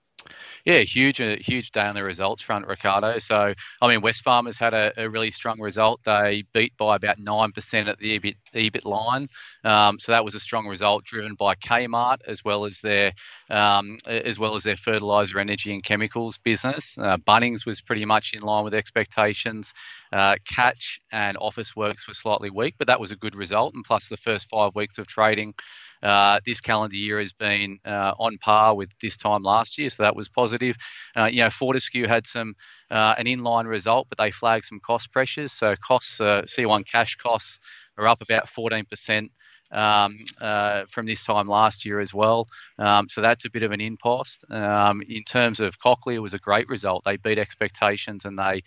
Yeah, 0.66 0.80
huge, 0.80 1.20
a 1.20 1.36
huge 1.36 1.72
day 1.72 1.82
on 1.82 1.94
the 1.94 2.04
results 2.04 2.42
front, 2.42 2.68
Ricardo. 2.68 3.20
So, 3.20 3.54
I 3.82 3.88
mean, 3.90 4.00
Wesfarmers 4.00 4.58
had 4.58 4.74
a, 4.74 4.94
a 4.96 5.10
really 5.10 5.30
strong 5.30 5.60
result. 5.60 6.00
They 6.06 6.46
beat 6.54 6.72
by 6.78 6.96
about 6.96 7.20
nine 7.20 7.52
percent 7.52 7.90
at 7.90 7.98
the 8.00 8.18
EBIT, 8.18 8.36
EBIT 8.56 8.86
line. 8.86 9.28
Um, 9.66 10.00
so 10.00 10.14
that 10.14 10.24
was 10.24 10.36
a 10.36 10.40
strong 10.40 10.66
result, 10.66 11.04
driven 11.04 11.36
by 11.36 11.56
Kmart 11.56 12.20
as 12.28 12.46
well 12.46 12.64
as 12.64 12.80
their 12.80 13.12
um, 13.50 13.98
as 14.08 14.40
well 14.40 14.56
as 14.56 14.64
their 14.64 14.78
fertilizer, 14.78 15.38
energy, 15.38 15.74
and 15.74 15.84
chemicals 15.84 16.38
business. 16.38 16.96
Uh, 16.98 17.18
Bunnings 17.18 17.66
was 17.66 17.82
pretty 17.82 18.06
much 18.06 18.32
in 18.34 18.42
line 18.42 18.64
with 18.64 18.74
expectations. 18.74 19.74
Uh, 20.14 20.36
Catch 20.48 21.02
and 21.12 21.36
Officeworks 21.38 22.08
were 22.08 22.14
slightly 22.14 22.50
weak, 22.50 22.76
but 22.78 22.88
that 22.88 23.02
was 23.02 23.12
a 23.12 23.18
good 23.18 23.36
result. 23.36 23.74
And 23.74 23.84
plus, 23.84 24.08
the 24.08 24.16
first 24.16 24.48
five 24.50 24.76
weeks 24.76 24.98
of 24.98 25.08
trading 25.08 25.56
uh, 26.04 26.40
this 26.46 26.62
calendar 26.62 26.96
year 26.96 27.20
has 27.20 27.32
been 27.32 27.80
uh, 27.86 28.14
on 28.20 28.38
par 28.38 28.76
with 28.76 28.90
this 29.02 29.18
time 29.18 29.42
last 29.42 29.78
year, 29.78 29.90
so 29.90 30.04
that 30.04 30.16
was 30.16 30.28
positive. 30.28 30.76
Uh, 31.16 31.26
you 31.26 31.38
know, 31.38 31.50
Fortescue 31.50 32.08
had 32.08 32.28
some 32.28 32.56
uh, 32.92 33.16
an 33.18 33.26
inline 33.26 33.66
result, 33.66 34.08
but 34.10 34.18
they 34.18 34.30
flagged 34.30 34.66
some 34.66 34.80
cost 34.80 35.12
pressures. 35.12 35.54
So 35.54 35.76
costs, 35.76 36.20
uh, 36.20 36.44
C1 36.44 36.86
cash 36.86 37.16
costs, 37.16 37.60
are 37.98 38.08
up 38.08 38.22
about 38.22 38.48
14%. 38.48 39.30
Um, 39.72 40.20
uh, 40.40 40.84
from 40.92 41.08
this 41.08 41.26
time 41.26 41.48
last 41.48 41.84
year 41.84 42.00
as 42.00 42.14
well. 42.14 42.48
Um, 42.78 43.10
so 43.10 43.22
that's 43.22 43.46
a 43.46 43.50
bit 43.50 43.64
of 43.64 43.72
an 43.72 43.82
impost. 43.82 44.46
Um, 44.52 45.02
in 45.10 45.24
terms 45.24 45.60
of 45.60 45.80
Cochlear, 45.80 46.18
it 46.18 46.20
was 46.20 46.36
a 46.36 46.38
great 46.38 46.68
result. 46.68 47.04
They 47.06 47.18
beat 47.18 47.40
expectations 47.40 48.24
and 48.26 48.38
they 48.38 48.62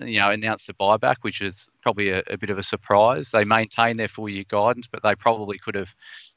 you 0.00 0.18
know, 0.18 0.30
announced 0.30 0.66
the 0.66 0.74
buyback, 0.74 1.16
which 1.22 1.40
is 1.40 1.68
probably 1.82 2.10
a, 2.10 2.22
a, 2.28 2.36
bit 2.36 2.50
of 2.50 2.58
a 2.58 2.62
surprise. 2.62 3.30
They 3.30 3.44
maintained 3.44 3.98
their 3.98 4.08
full 4.08 4.28
year 4.28 4.44
guidance, 4.48 4.86
but 4.90 5.02
they 5.02 5.14
probably 5.14 5.58
could 5.58 5.74
have 5.74 5.94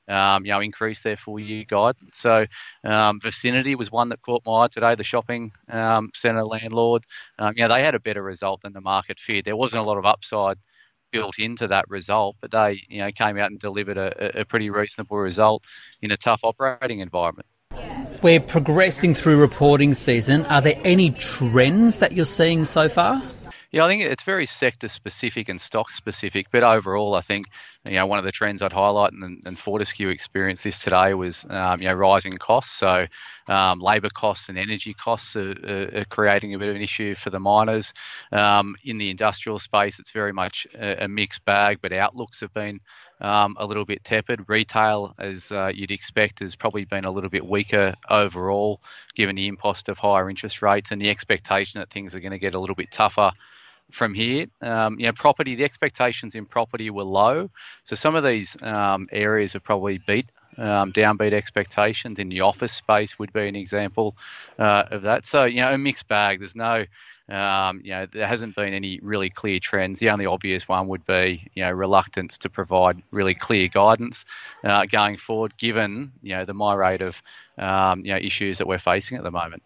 um, 0.10 0.46
you 0.46 0.52
know, 0.52 0.60
increase 0.60 1.02
their 1.04 1.16
full 1.16 1.40
year 1.40 1.64
guidance. 1.68 2.18
So, 2.18 2.46
um, 2.84 3.20
Vicinity 3.22 3.76
was 3.76 3.92
one 3.92 4.10
that 4.10 4.22
caught 4.22 4.44
my 4.46 4.64
eye 4.64 4.68
today. 4.68 4.96
The 4.96 5.04
shopping 5.04 5.52
um, 5.70 6.12
centre 6.14 6.44
landlord, 6.44 7.06
um, 7.38 7.54
you 7.56 7.64
know, 7.68 7.74
they 7.74 7.84
had 7.84 7.96
a 7.96 8.00
better 8.00 8.24
result 8.24 8.62
than 8.62 8.74
the 8.74 8.82
market 8.82 9.20
feared. 9.20 9.46
There 9.46 9.56
wasn't 9.56 9.84
a 9.84 9.86
lot 9.86 9.98
of 9.98 10.06
upside 10.06 10.58
built 11.12 11.40
into 11.40 11.68
that 11.68 11.90
result, 11.90 12.36
but 12.42 12.52
they, 12.52 12.84
you 12.88 13.00
know, 13.00 13.12
came 13.12 13.38
out 13.38 13.50
and 13.52 13.60
delivered 13.60 13.98
a, 13.98 14.42
a 14.42 14.46
pretty 14.46 14.70
reasonable 14.70 15.18
result 15.18 15.64
in 16.02 16.12
a 16.12 16.18
tough 16.18 16.42
operating 16.44 17.00
environment. 17.00 17.48
We're 18.22 18.42
progressing 18.42 19.16
through 19.16 19.40
reporting 19.40 19.94
season. 19.94 20.46
Are 20.48 20.62
there 20.62 20.80
any 20.84 21.12
trends 21.12 22.00
that 22.00 22.12
you're 22.12 22.26
seeing 22.26 22.66
so 22.66 22.90
far? 22.90 23.22
Yeah, 23.72 23.86
I 23.86 23.88
think 23.88 24.04
it's 24.04 24.24
very 24.24 24.48
sector 24.48 24.88
specific 24.88 25.48
and 25.48 25.62
stock 25.62 25.92
specific, 25.92 26.48
but 26.52 26.64
overall, 26.64 27.14
I 27.14 27.22
think 27.22 27.46
you 27.90 27.96
know 27.96 28.06
one 28.06 28.20
of 28.20 28.26
the 28.26 28.32
trends 28.32 28.62
I'd 28.62 28.72
highlight, 28.72 29.14
and, 29.14 29.42
and 29.46 29.58
Fortescue 29.58 30.10
experienced 30.10 30.64
this 30.64 30.80
today, 30.80 31.14
was 31.14 31.46
um, 31.50 31.82
you 31.82 31.88
know 31.88 31.96
rising 31.96 32.34
costs. 32.34 32.74
So 32.78 33.08
um, 33.48 33.80
labour 33.80 34.10
costs 34.10 34.50
and 34.50 34.58
energy 34.58 34.94
costs 34.94 35.36
are, 35.36 35.52
are, 35.96 36.06
creating 36.06 36.54
a 36.54 36.60
bit 36.60 36.70
of 36.70 36.76
an 36.76 36.82
issue 36.82 37.16
for 37.16 37.32
the 37.32 37.40
miners. 37.40 37.94
Um, 38.32 38.76
in 38.84 39.00
the 39.00 39.10
industrial 39.10 39.58
space, 39.60 40.00
it's 40.00 40.12
very 40.12 40.32
much 40.32 40.68
a, 40.76 41.06
a 41.06 41.08
mixed 41.08 41.44
bag, 41.46 41.80
but 41.82 41.92
outlooks 41.92 42.42
have 42.42 42.54
been 42.54 42.80
um, 43.22 43.58
a 43.60 43.66
little 43.66 43.86
bit 43.86 44.04
tepid. 44.04 44.48
Retail, 44.48 45.16
as 45.18 45.52
uh, 45.52 45.72
you'd 45.74 45.92
expect, 45.92 46.40
has 46.40 46.56
probably 46.56 46.86
been 46.86 47.06
a 47.06 47.12
little 47.12 47.30
bit 47.30 47.46
weaker 47.46 47.96
overall, 48.10 48.82
given 49.16 49.36
the 49.36 49.48
impost 49.48 49.90
of 49.90 49.98
higher 49.98 50.30
interest 50.30 50.62
rates 50.62 50.92
and 50.92 51.02
the 51.02 51.10
expectation 51.10 51.80
that 51.80 51.90
things 51.90 52.14
are 52.14 52.20
going 52.20 52.32
to 52.32 52.40
get 52.40 52.56
a 52.56 52.60
little 52.60 52.76
bit 52.76 52.92
tougher 52.92 53.32
from 53.92 54.14
here. 54.14 54.48
Um, 54.62 55.00
you 55.00 55.06
know, 55.06 55.14
property, 55.14 55.56
the 55.56 55.64
expectations 55.64 56.36
in 56.36 56.46
property 56.46 56.90
were 56.90 57.04
low. 57.04 57.50
So 57.84 57.96
some 57.96 58.16
of 58.16 58.24
these 58.24 58.56
um, 58.62 59.08
areas 59.12 59.54
have 59.54 59.64
probably 59.64 59.98
beat 59.98 60.30
um, 60.58 60.92
downbeat 60.92 61.34
expectations. 61.34 62.20
In 62.20 62.30
the 62.30 62.42
office 62.42 62.74
space 62.74 63.18
would 63.20 63.34
be 63.34 63.48
an 63.48 63.56
example 63.56 64.16
uh, 64.58 64.84
of 64.92 65.04
that. 65.04 65.26
So 65.26 65.46
you 65.46 65.62
know, 65.62 65.74
a 65.74 65.78
mixed 65.78 66.08
bag. 66.08 66.40
There's 66.40 66.56
no, 66.56 66.86
um, 67.30 67.82
you 67.84 67.92
know, 67.92 68.08
there 68.12 68.28
hasn't 68.28 68.56
been 68.56 68.74
any 68.74 69.00
really 69.02 69.30
clear 69.30 69.60
trends. 69.60 70.00
The 70.00 70.10
only 70.10 70.26
obvious 70.26 70.68
one 70.68 70.88
would 70.90 71.06
be 71.06 71.50
you 71.54 71.64
know 71.64 71.72
reluctance 71.72 72.38
to 72.40 72.50
provide 72.50 73.02
really 73.12 73.36
clear 73.36 73.68
guidance 73.68 74.26
uh, 74.64 74.86
going 74.86 75.18
forward, 75.18 75.58
given 75.58 76.12
you 76.22 76.36
know 76.36 76.46
the 76.46 76.54
myriad 76.54 77.02
of 77.02 77.22
um, 77.58 78.06
you 78.06 78.14
know 78.14 78.20
issues 78.20 78.58
that 78.58 78.68
we're 78.68 78.80
facing 78.80 79.18
at 79.18 79.24
the 79.24 79.32
moment. 79.32 79.64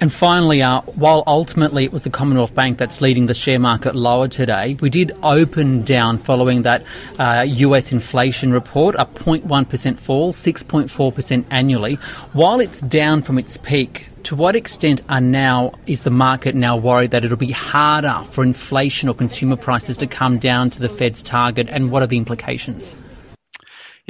And 0.00 0.10
finally, 0.10 0.62
uh, 0.62 0.80
while 0.82 1.22
ultimately 1.26 1.84
it 1.84 1.92
was 1.92 2.04
the 2.04 2.10
Commonwealth 2.10 2.54
Bank 2.54 2.78
that's 2.78 3.02
leading 3.02 3.26
the 3.26 3.34
share 3.34 3.58
market 3.58 3.94
lower 3.94 4.28
today, 4.28 4.78
we 4.80 4.88
did 4.88 5.12
open 5.22 5.82
down 5.82 6.16
following 6.16 6.62
that 6.62 6.84
uh, 7.18 7.44
US 7.46 7.92
inflation 7.92 8.50
report, 8.50 8.94
a 8.94 9.04
0.1% 9.04 9.98
fall, 9.98 10.32
6.4% 10.32 11.44
annually. 11.50 11.96
While 12.32 12.60
it's 12.60 12.80
down 12.80 13.20
from 13.20 13.38
its 13.38 13.58
peak, 13.58 14.06
to 14.22 14.34
what 14.34 14.56
extent 14.56 15.02
are 15.10 15.20
now 15.20 15.72
is 15.86 16.02
the 16.02 16.10
market 16.10 16.54
now 16.54 16.78
worried 16.78 17.10
that 17.10 17.22
it'll 17.22 17.36
be 17.36 17.50
harder 17.50 18.24
for 18.30 18.42
inflation 18.42 19.06
or 19.06 19.14
consumer 19.14 19.56
prices 19.56 19.98
to 19.98 20.06
come 20.06 20.38
down 20.38 20.70
to 20.70 20.80
the 20.80 20.88
Fed's 20.88 21.22
target, 21.22 21.68
and 21.68 21.90
what 21.90 22.02
are 22.02 22.06
the 22.06 22.16
implications? 22.16 22.96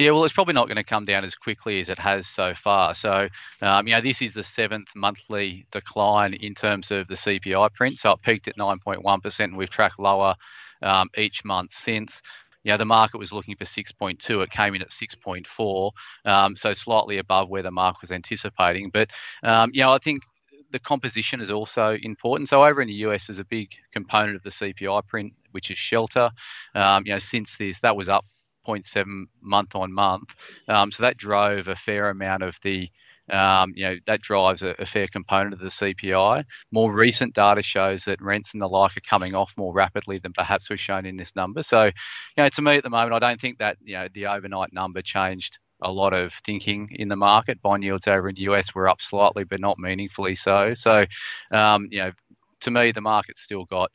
Yeah, 0.00 0.12
well, 0.12 0.25
it's 0.25 0.33
probably 0.33 0.54
not 0.54 0.66
going 0.66 0.78
to 0.78 0.83
come 0.83 1.04
down 1.04 1.25
as 1.25 1.35
quickly 1.35 1.78
as 1.78 1.90
it 1.90 1.99
has 1.99 2.26
so 2.26 2.54
far. 2.54 2.95
So, 2.95 3.28
um, 3.61 3.87
you 3.87 3.92
know, 3.92 4.00
this 4.00 4.23
is 4.23 4.33
the 4.33 4.42
seventh 4.42 4.88
monthly 4.97 5.66
decline 5.71 6.33
in 6.33 6.54
terms 6.54 6.90
of 6.90 7.07
the 7.07 7.16
CPI 7.16 7.75
print. 7.75 7.99
So 7.99 8.12
it 8.12 8.23
peaked 8.23 8.49
at 8.49 8.57
9.1%, 8.57 9.40
and 9.45 9.59
we've 9.59 9.69
tracked 9.69 9.99
lower 9.99 10.37
um, 10.80 11.11
each 11.19 11.45
month 11.45 11.75
since. 11.75 12.23
You 12.64 12.73
know, 12.73 12.78
the 12.78 12.87
market 12.87 13.19
was 13.19 13.30
looking 13.30 13.57
for 13.57 13.66
6.2. 13.66 14.42
It 14.42 14.50
came 14.50 14.75
in 14.75 14.80
at 14.80 14.88
6.4, 14.88 15.90
um, 16.25 16.57
so 16.57 16.73
slightly 16.73 17.19
above 17.19 17.50
where 17.50 17.62
the 17.62 17.71
market 17.71 18.00
was 18.00 18.11
anticipating. 18.11 18.88
But, 18.88 19.11
um, 19.42 19.71
you 19.75 19.83
know, 19.85 19.92
I 19.92 19.99
think 19.99 20.23
the 20.71 20.78
composition 20.78 21.42
is 21.42 21.50
also 21.50 21.99
important. 22.02 22.49
So 22.49 22.64
over 22.64 22.80
in 22.80 22.88
the 22.88 22.95
US, 23.04 23.26
there's 23.26 23.38
a 23.38 23.45
big 23.45 23.69
component 23.92 24.37
of 24.37 24.42
the 24.45 24.50
CPI 24.50 25.07
print, 25.07 25.35
which 25.50 25.71
is 25.71 25.76
shelter. 25.76 26.30
Um, 26.75 27.02
you 27.04 27.12
know, 27.12 27.19
since 27.19 27.59
this, 27.59 27.80
that 27.80 27.95
was 27.95 28.09
up 28.09 28.25
0.7 28.67 29.25
month 29.40 29.75
on 29.75 29.93
month. 29.93 30.35
Um, 30.69 30.93
so 30.93 31.02
that 31.02 31.17
drove 31.17 31.69
a 31.69 31.76
fair 31.76 32.11
amount 32.11 32.43
of 32.43 32.59
the 32.62 32.90
um, 33.31 33.73
you 33.76 33.85
know 33.85 33.97
that 34.07 34.21
drives 34.21 34.62
a, 34.62 34.75
a, 34.79 34.87
fair 34.87 35.07
component 35.07 35.55
of 35.55 35.61
the 35.61 35.67
CPI. 35.67 36.45
More 36.73 36.93
recent 36.93 37.35
data 37.35 37.62
shows 37.62 38.05
that 38.05 38.21
rents 38.21 38.52
and 38.52 38.61
the 38.61 38.69
like 38.69 38.97
are 38.97 39.02
coming 39.02 39.35
off 39.35 39.55
more 39.57 39.73
rapidly 39.73 40.19
than 40.19 40.33
perhaps 40.33 40.69
was 40.69 40.81
shown 40.81 41.07
in 41.07 41.17
this 41.17 41.37
number. 41.37 41.62
So, 41.62 41.85
you 41.85 41.93
know, 42.37 42.49
to 42.49 42.62
me 42.62 42.76
at 42.76 42.83
the 42.83 42.90
moment, 42.90 43.12
I 43.12 43.19
don't 43.21 43.40
think 43.40 43.59
that 43.59 43.76
you 43.85 43.95
know 43.95 44.09
the 44.12 44.26
overnight 44.26 44.73
number 44.73 45.00
changed 45.00 45.59
a 45.83 45.90
lot 45.90 46.12
of 46.12 46.33
thinking 46.45 46.88
in 46.93 47.09
the 47.09 47.17
market. 47.17 47.62
Bond 47.62 47.85
yields 47.85 48.07
over 48.07 48.29
in 48.29 48.35
the 48.35 48.43
US 48.43 48.75
were 48.75 48.88
up 48.88 49.00
slightly, 49.00 49.45
but 49.45 49.61
not 49.61 49.79
meaningfully 49.79 50.35
so. 50.35 50.75
So, 50.75 51.07
um, 51.52 51.88
you 51.90 52.00
know, 52.00 52.12
to 52.61 52.71
me, 52.71 52.93
the 52.93 53.00
market's 53.00 53.43
still 53.43 53.64
got 53.64 53.90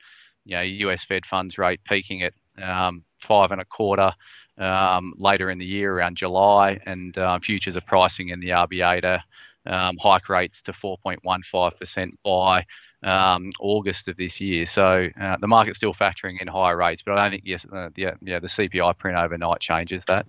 you 0.45 0.55
know 0.55 0.61
US 0.61 1.03
Fed 1.03 1.25
funds 1.25 1.57
rate 1.57 1.81
peaking 1.83 2.23
at 2.23 2.33
um, 2.61 3.03
five 3.25 3.51
and 3.51 3.61
a 3.61 3.65
quarter 3.65 4.13
um, 4.57 5.13
later 5.17 5.49
in 5.49 5.57
the 5.57 5.65
year 5.65 5.93
around 5.93 6.17
July, 6.17 6.79
and 6.85 7.17
uh, 7.17 7.39
futures 7.39 7.75
are 7.75 7.81
pricing 7.81 8.29
in 8.29 8.39
the 8.39 8.49
RBA 8.49 9.01
to 9.01 9.23
um, 9.65 9.97
hike 9.99 10.29
rates 10.29 10.61
to 10.63 10.71
4.15% 10.71 12.11
by 12.23 12.65
um, 13.03 13.51
August 13.59 14.07
of 14.07 14.17
this 14.17 14.39
year. 14.39 14.65
So 14.65 15.09
uh, 15.19 15.37
the 15.39 15.47
market's 15.47 15.77
still 15.77 15.93
factoring 15.93 16.41
in 16.41 16.47
higher 16.47 16.77
rates, 16.77 17.01
but 17.05 17.17
I 17.17 17.23
don't 17.23 17.31
think 17.31 17.43
yes, 17.45 17.65
uh, 17.71 17.89
yeah, 17.95 18.13
yeah, 18.21 18.39
the 18.39 18.47
CPI 18.47 18.97
print 18.97 19.17
overnight 19.17 19.59
changes 19.59 20.05
that. 20.05 20.25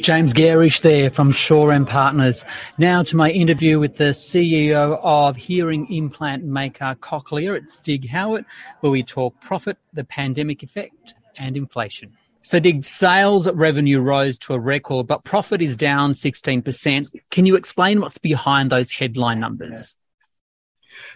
James 0.00 0.34
Gerrish 0.34 0.80
there 0.80 1.08
from 1.08 1.30
Shaw 1.30 1.70
and 1.70 1.86
Partners. 1.86 2.44
Now 2.78 3.02
to 3.04 3.16
my 3.16 3.30
interview 3.30 3.78
with 3.78 3.96
the 3.96 4.10
CEO 4.10 4.98
of 5.02 5.36
hearing 5.36 5.92
implant 5.92 6.44
maker 6.44 6.96
Cochlear. 7.00 7.56
It's 7.56 7.78
Dig 7.78 8.08
Howitt, 8.08 8.44
where 8.80 8.90
we 8.90 9.02
talk 9.02 9.40
profit, 9.40 9.78
the 9.92 10.04
pandemic 10.04 10.62
effect, 10.62 11.14
and 11.36 11.56
inflation. 11.56 12.16
So, 12.42 12.58
Dig, 12.58 12.84
sales 12.84 13.50
revenue 13.50 14.00
rose 14.00 14.36
to 14.40 14.52
a 14.52 14.58
record, 14.58 15.06
but 15.06 15.24
profit 15.24 15.62
is 15.62 15.76
down 15.76 16.12
16%. 16.12 17.20
Can 17.30 17.46
you 17.46 17.56
explain 17.56 18.00
what's 18.00 18.18
behind 18.18 18.70
those 18.70 18.90
headline 18.90 19.40
numbers? 19.40 19.96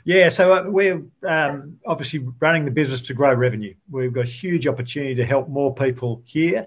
Yeah, 0.04 0.28
so 0.28 0.54
uh, 0.54 0.64
we're 0.66 1.02
um, 1.26 1.78
obviously 1.86 2.26
running 2.40 2.64
the 2.64 2.70
business 2.70 3.00
to 3.02 3.14
grow 3.14 3.34
revenue. 3.34 3.74
We've 3.90 4.12
got 4.12 4.24
a 4.24 4.30
huge 4.30 4.66
opportunity 4.66 5.16
to 5.16 5.24
help 5.24 5.48
more 5.48 5.74
people 5.74 6.22
here, 6.24 6.66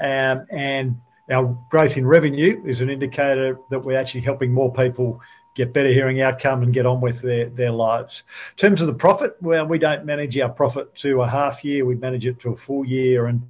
um, 0.00 0.46
and 0.50 0.96
our 1.30 1.58
growth 1.70 1.96
in 1.96 2.06
revenue 2.06 2.62
is 2.66 2.80
an 2.80 2.90
indicator 2.90 3.58
that 3.70 3.80
we're 3.80 3.98
actually 3.98 4.22
helping 4.22 4.52
more 4.52 4.72
people 4.72 5.20
get 5.54 5.72
better 5.72 5.88
hearing 5.88 6.22
outcome 6.22 6.62
and 6.62 6.72
get 6.72 6.86
on 6.86 7.00
with 7.00 7.20
their, 7.20 7.50
their 7.50 7.72
lives. 7.72 8.22
In 8.52 8.56
terms 8.56 8.80
of 8.80 8.86
the 8.86 8.94
profit, 8.94 9.36
well, 9.40 9.66
we 9.66 9.78
don't 9.78 10.04
manage 10.04 10.38
our 10.38 10.48
profit 10.48 10.94
to 10.96 11.22
a 11.22 11.28
half 11.28 11.64
year, 11.64 11.84
we 11.84 11.96
manage 11.96 12.26
it 12.26 12.38
to 12.40 12.50
a 12.50 12.56
full 12.56 12.84
year, 12.84 13.26
and 13.26 13.42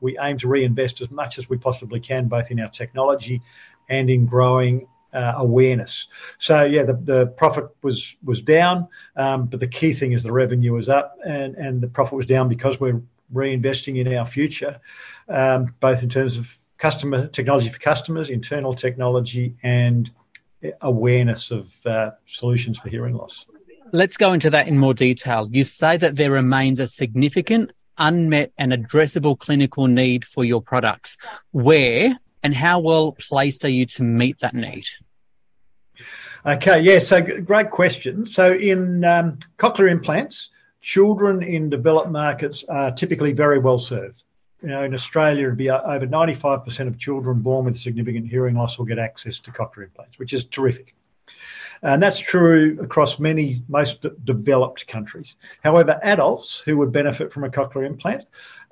we 0.00 0.18
aim 0.20 0.38
to 0.38 0.48
reinvest 0.48 1.00
as 1.00 1.10
much 1.10 1.38
as 1.38 1.48
we 1.48 1.58
possibly 1.58 2.00
can, 2.00 2.26
both 2.26 2.50
in 2.50 2.58
our 2.58 2.70
technology 2.70 3.42
and 3.88 4.08
in 4.08 4.26
growing 4.26 4.86
uh, 5.12 5.34
awareness. 5.36 6.08
So 6.38 6.64
yeah, 6.64 6.84
the, 6.84 6.94
the 6.94 7.26
profit 7.26 7.66
was 7.82 8.16
was 8.24 8.40
down, 8.40 8.88
um, 9.16 9.46
but 9.46 9.60
the 9.60 9.66
key 9.66 9.92
thing 9.92 10.12
is 10.12 10.22
the 10.22 10.32
revenue 10.32 10.72
was 10.72 10.88
up, 10.88 11.16
and 11.24 11.54
and 11.56 11.80
the 11.80 11.88
profit 11.88 12.14
was 12.14 12.26
down 12.26 12.48
because 12.48 12.80
we're 12.80 13.02
reinvesting 13.32 13.98
in 13.98 14.14
our 14.14 14.26
future, 14.26 14.80
um, 15.28 15.74
both 15.80 16.02
in 16.02 16.08
terms 16.08 16.36
of 16.36 16.58
customer 16.82 17.28
technology 17.28 17.68
for 17.68 17.78
customers, 17.78 18.28
internal 18.28 18.74
technology, 18.74 19.54
and 19.62 20.10
awareness 20.80 21.52
of 21.52 21.72
uh, 21.86 22.10
solutions 22.26 22.76
for 22.76 22.88
hearing 22.88 23.14
loss. 23.14 23.46
Let's 23.92 24.16
go 24.16 24.32
into 24.32 24.50
that 24.50 24.66
in 24.66 24.78
more 24.78 24.92
detail. 24.92 25.48
You 25.48 25.62
say 25.62 25.96
that 25.96 26.16
there 26.16 26.32
remains 26.32 26.80
a 26.80 26.88
significant 26.88 27.70
unmet 27.98 28.52
and 28.58 28.72
addressable 28.72 29.38
clinical 29.38 29.86
need 29.86 30.24
for 30.24 30.44
your 30.44 30.60
products. 30.60 31.18
Where 31.52 32.18
and 32.42 32.52
how 32.52 32.80
well 32.80 33.12
placed 33.12 33.64
are 33.64 33.68
you 33.78 33.86
to 33.86 34.02
meet 34.02 34.40
that 34.40 34.54
need? 34.54 34.86
Okay, 36.44 36.80
yeah, 36.80 36.98
so 36.98 37.22
great 37.22 37.70
question. 37.70 38.26
So 38.26 38.54
in 38.54 39.04
um, 39.04 39.38
cochlear 39.56 39.88
implants, 39.88 40.50
children 40.80 41.44
in 41.44 41.70
developed 41.70 42.10
markets 42.10 42.64
are 42.68 42.90
typically 42.90 43.32
very 43.32 43.60
well 43.60 43.78
served. 43.78 44.24
You 44.62 44.68
know, 44.68 44.84
in 44.84 44.94
Australia, 44.94 45.46
it'd 45.46 45.58
be 45.58 45.70
over 45.70 46.06
95% 46.06 46.86
of 46.86 46.98
children 46.98 47.40
born 47.40 47.64
with 47.64 47.78
significant 47.78 48.28
hearing 48.28 48.54
loss 48.54 48.78
will 48.78 48.84
get 48.84 48.98
access 48.98 49.38
to 49.40 49.50
cochlear 49.50 49.84
implants, 49.84 50.18
which 50.18 50.32
is 50.32 50.44
terrific. 50.44 50.94
And 51.82 52.00
that's 52.00 52.20
true 52.20 52.78
across 52.80 53.18
many, 53.18 53.64
most 53.68 54.06
developed 54.24 54.86
countries. 54.86 55.34
However, 55.64 55.98
adults 56.04 56.62
who 56.64 56.76
would 56.76 56.92
benefit 56.92 57.32
from 57.32 57.42
a 57.42 57.50
cochlear 57.50 57.84
implant, 57.84 58.24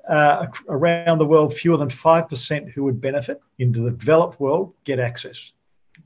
uh, 0.08 0.46
around 0.68 1.18
the 1.18 1.26
world, 1.26 1.54
fewer 1.54 1.76
than 1.76 1.88
5% 1.88 2.70
who 2.70 2.84
would 2.84 3.00
benefit 3.00 3.40
in 3.58 3.72
the 3.72 3.90
developed 3.90 4.40
world 4.40 4.72
get 4.84 5.00
access. 5.00 5.52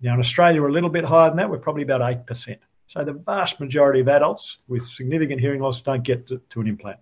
Now, 0.01 0.15
in 0.15 0.21
Australia, 0.21 0.63
we're 0.63 0.69
a 0.69 0.73
little 0.73 0.91
bit 0.91 1.05
higher 1.05 1.29
than 1.29 1.37
that. 1.37 1.51
We're 1.51 1.59
probably 1.59 1.83
about 1.83 2.01
8%. 2.01 2.57
So 2.89 3.05
the 3.05 3.13
vast 3.13 3.61
majority 3.61 4.01
of 4.01 4.09
adults 4.09 4.59
with 4.69 4.83
significant 4.83 5.41
hearing 5.41 5.61
loss 5.61 5.81
don't 5.81 6.03
get 6.03 6.27
to, 6.29 6.41
to 6.51 6.61
an 6.61 6.69
implant. 6.69 6.99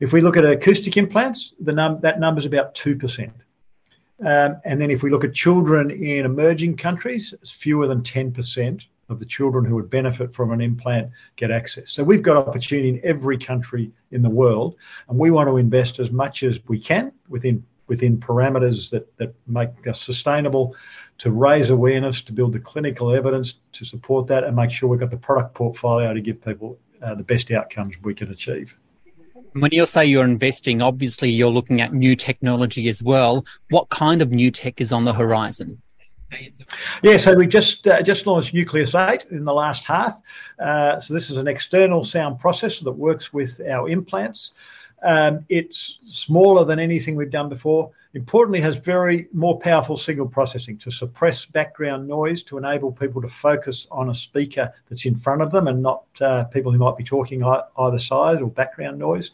If 0.00 0.14
we 0.14 0.22
look 0.22 0.36
at 0.38 0.44
acoustic 0.44 0.96
implants, 0.96 1.54
the 1.60 1.72
num- 1.72 2.00
that 2.00 2.18
number 2.18 2.38
is 2.38 2.46
about 2.46 2.74
2%. 2.74 3.30
Um, 4.24 4.56
and 4.64 4.80
then 4.80 4.90
if 4.90 5.02
we 5.02 5.10
look 5.10 5.24
at 5.24 5.34
children 5.34 5.90
in 5.90 6.24
emerging 6.24 6.76
countries, 6.76 7.32
it's 7.40 7.50
fewer 7.50 7.86
than 7.86 8.02
10% 8.02 8.86
of 9.10 9.18
the 9.18 9.26
children 9.26 9.64
who 9.64 9.74
would 9.74 9.90
benefit 9.90 10.34
from 10.34 10.52
an 10.52 10.60
implant 10.60 11.10
get 11.36 11.50
access. 11.50 11.92
So 11.92 12.02
we've 12.04 12.22
got 12.22 12.36
opportunity 12.36 12.88
in 12.88 13.00
every 13.02 13.36
country 13.36 13.90
in 14.10 14.22
the 14.22 14.30
world, 14.30 14.76
and 15.08 15.18
we 15.18 15.30
want 15.30 15.48
to 15.48 15.56
invest 15.56 15.98
as 15.98 16.10
much 16.10 16.42
as 16.42 16.60
we 16.68 16.78
can 16.78 17.12
within 17.28 17.64
within 17.86 18.16
parameters 18.16 18.88
that, 18.88 19.16
that 19.16 19.34
make 19.48 19.84
us 19.88 20.00
sustainable 20.00 20.76
to 21.18 21.32
raise 21.32 21.70
awareness, 21.70 22.22
to 22.22 22.32
build 22.32 22.52
the 22.52 22.60
clinical 22.60 23.12
evidence 23.12 23.54
to 23.72 23.84
support 23.84 24.28
that, 24.28 24.44
and 24.44 24.54
make 24.54 24.70
sure 24.70 24.88
we've 24.88 25.00
got 25.00 25.10
the 25.10 25.16
product 25.16 25.54
portfolio 25.54 26.14
to 26.14 26.20
give 26.20 26.40
people 26.40 26.78
uh, 27.02 27.16
the 27.16 27.24
best 27.24 27.50
outcomes 27.50 27.96
we 28.04 28.14
can 28.14 28.30
achieve. 28.30 28.76
When 29.52 29.70
you 29.72 29.86
say 29.86 30.06
you're 30.06 30.24
investing, 30.24 30.82
obviously 30.82 31.30
you're 31.30 31.50
looking 31.50 31.80
at 31.80 31.92
new 31.92 32.14
technology 32.14 32.88
as 32.88 33.02
well. 33.02 33.44
What 33.70 33.88
kind 33.88 34.22
of 34.22 34.30
new 34.30 34.50
tech 34.50 34.80
is 34.80 34.92
on 34.92 35.04
the 35.04 35.12
horizon? 35.12 35.82
Yeah, 37.02 37.16
so 37.16 37.34
we 37.34 37.46
just 37.46 37.88
uh, 37.88 38.02
just 38.02 38.26
launched 38.26 38.54
Nucleus 38.54 38.94
8 38.94 39.26
in 39.30 39.44
the 39.44 39.52
last 39.52 39.84
half. 39.84 40.16
Uh, 40.60 40.98
so 40.98 41.12
this 41.12 41.28
is 41.28 41.38
an 41.38 41.48
external 41.48 42.04
sound 42.04 42.38
processor 42.38 42.84
that 42.84 42.92
works 42.92 43.32
with 43.32 43.60
our 43.68 43.88
implants. 43.88 44.52
Um, 45.02 45.44
it's 45.48 45.98
smaller 46.02 46.64
than 46.64 46.78
anything 46.78 47.16
we've 47.16 47.30
done 47.30 47.48
before. 47.48 47.90
Importantly, 48.12 48.60
has 48.60 48.76
very 48.76 49.28
more 49.32 49.60
powerful 49.60 49.96
signal 49.96 50.26
processing 50.26 50.76
to 50.78 50.90
suppress 50.90 51.46
background 51.46 52.08
noise 52.08 52.42
to 52.44 52.58
enable 52.58 52.90
people 52.90 53.22
to 53.22 53.28
focus 53.28 53.86
on 53.88 54.10
a 54.10 54.14
speaker 54.14 54.74
that's 54.88 55.06
in 55.06 55.14
front 55.14 55.42
of 55.42 55.52
them 55.52 55.68
and 55.68 55.80
not 55.80 56.02
uh, 56.20 56.42
people 56.44 56.72
who 56.72 56.78
might 56.78 56.96
be 56.96 57.04
talking 57.04 57.44
either 57.44 57.98
side 58.00 58.42
or 58.42 58.50
background 58.50 58.98
noise. 58.98 59.30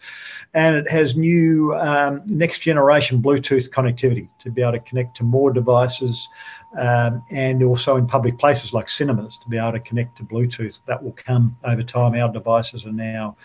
And 0.52 0.74
it 0.74 0.90
has 0.90 1.16
new 1.16 1.74
um, 1.74 2.20
next 2.26 2.58
generation 2.58 3.22
Bluetooth 3.22 3.70
connectivity 3.70 4.28
to 4.40 4.50
be 4.50 4.60
able 4.60 4.72
to 4.72 4.80
connect 4.80 5.16
to 5.16 5.24
more 5.24 5.50
devices 5.50 6.28
um, 6.76 7.24
and 7.30 7.62
also 7.62 7.96
in 7.96 8.06
public 8.06 8.38
places 8.38 8.74
like 8.74 8.90
cinemas 8.90 9.38
to 9.42 9.48
be 9.48 9.56
able 9.56 9.72
to 9.72 9.80
connect 9.80 10.18
to 10.18 10.22
Bluetooth. 10.22 10.80
That 10.86 11.02
will 11.02 11.12
come 11.12 11.56
over 11.64 11.82
time. 11.82 12.14
Our 12.14 12.30
devices 12.30 12.84
are 12.84 12.92
now 12.92 13.36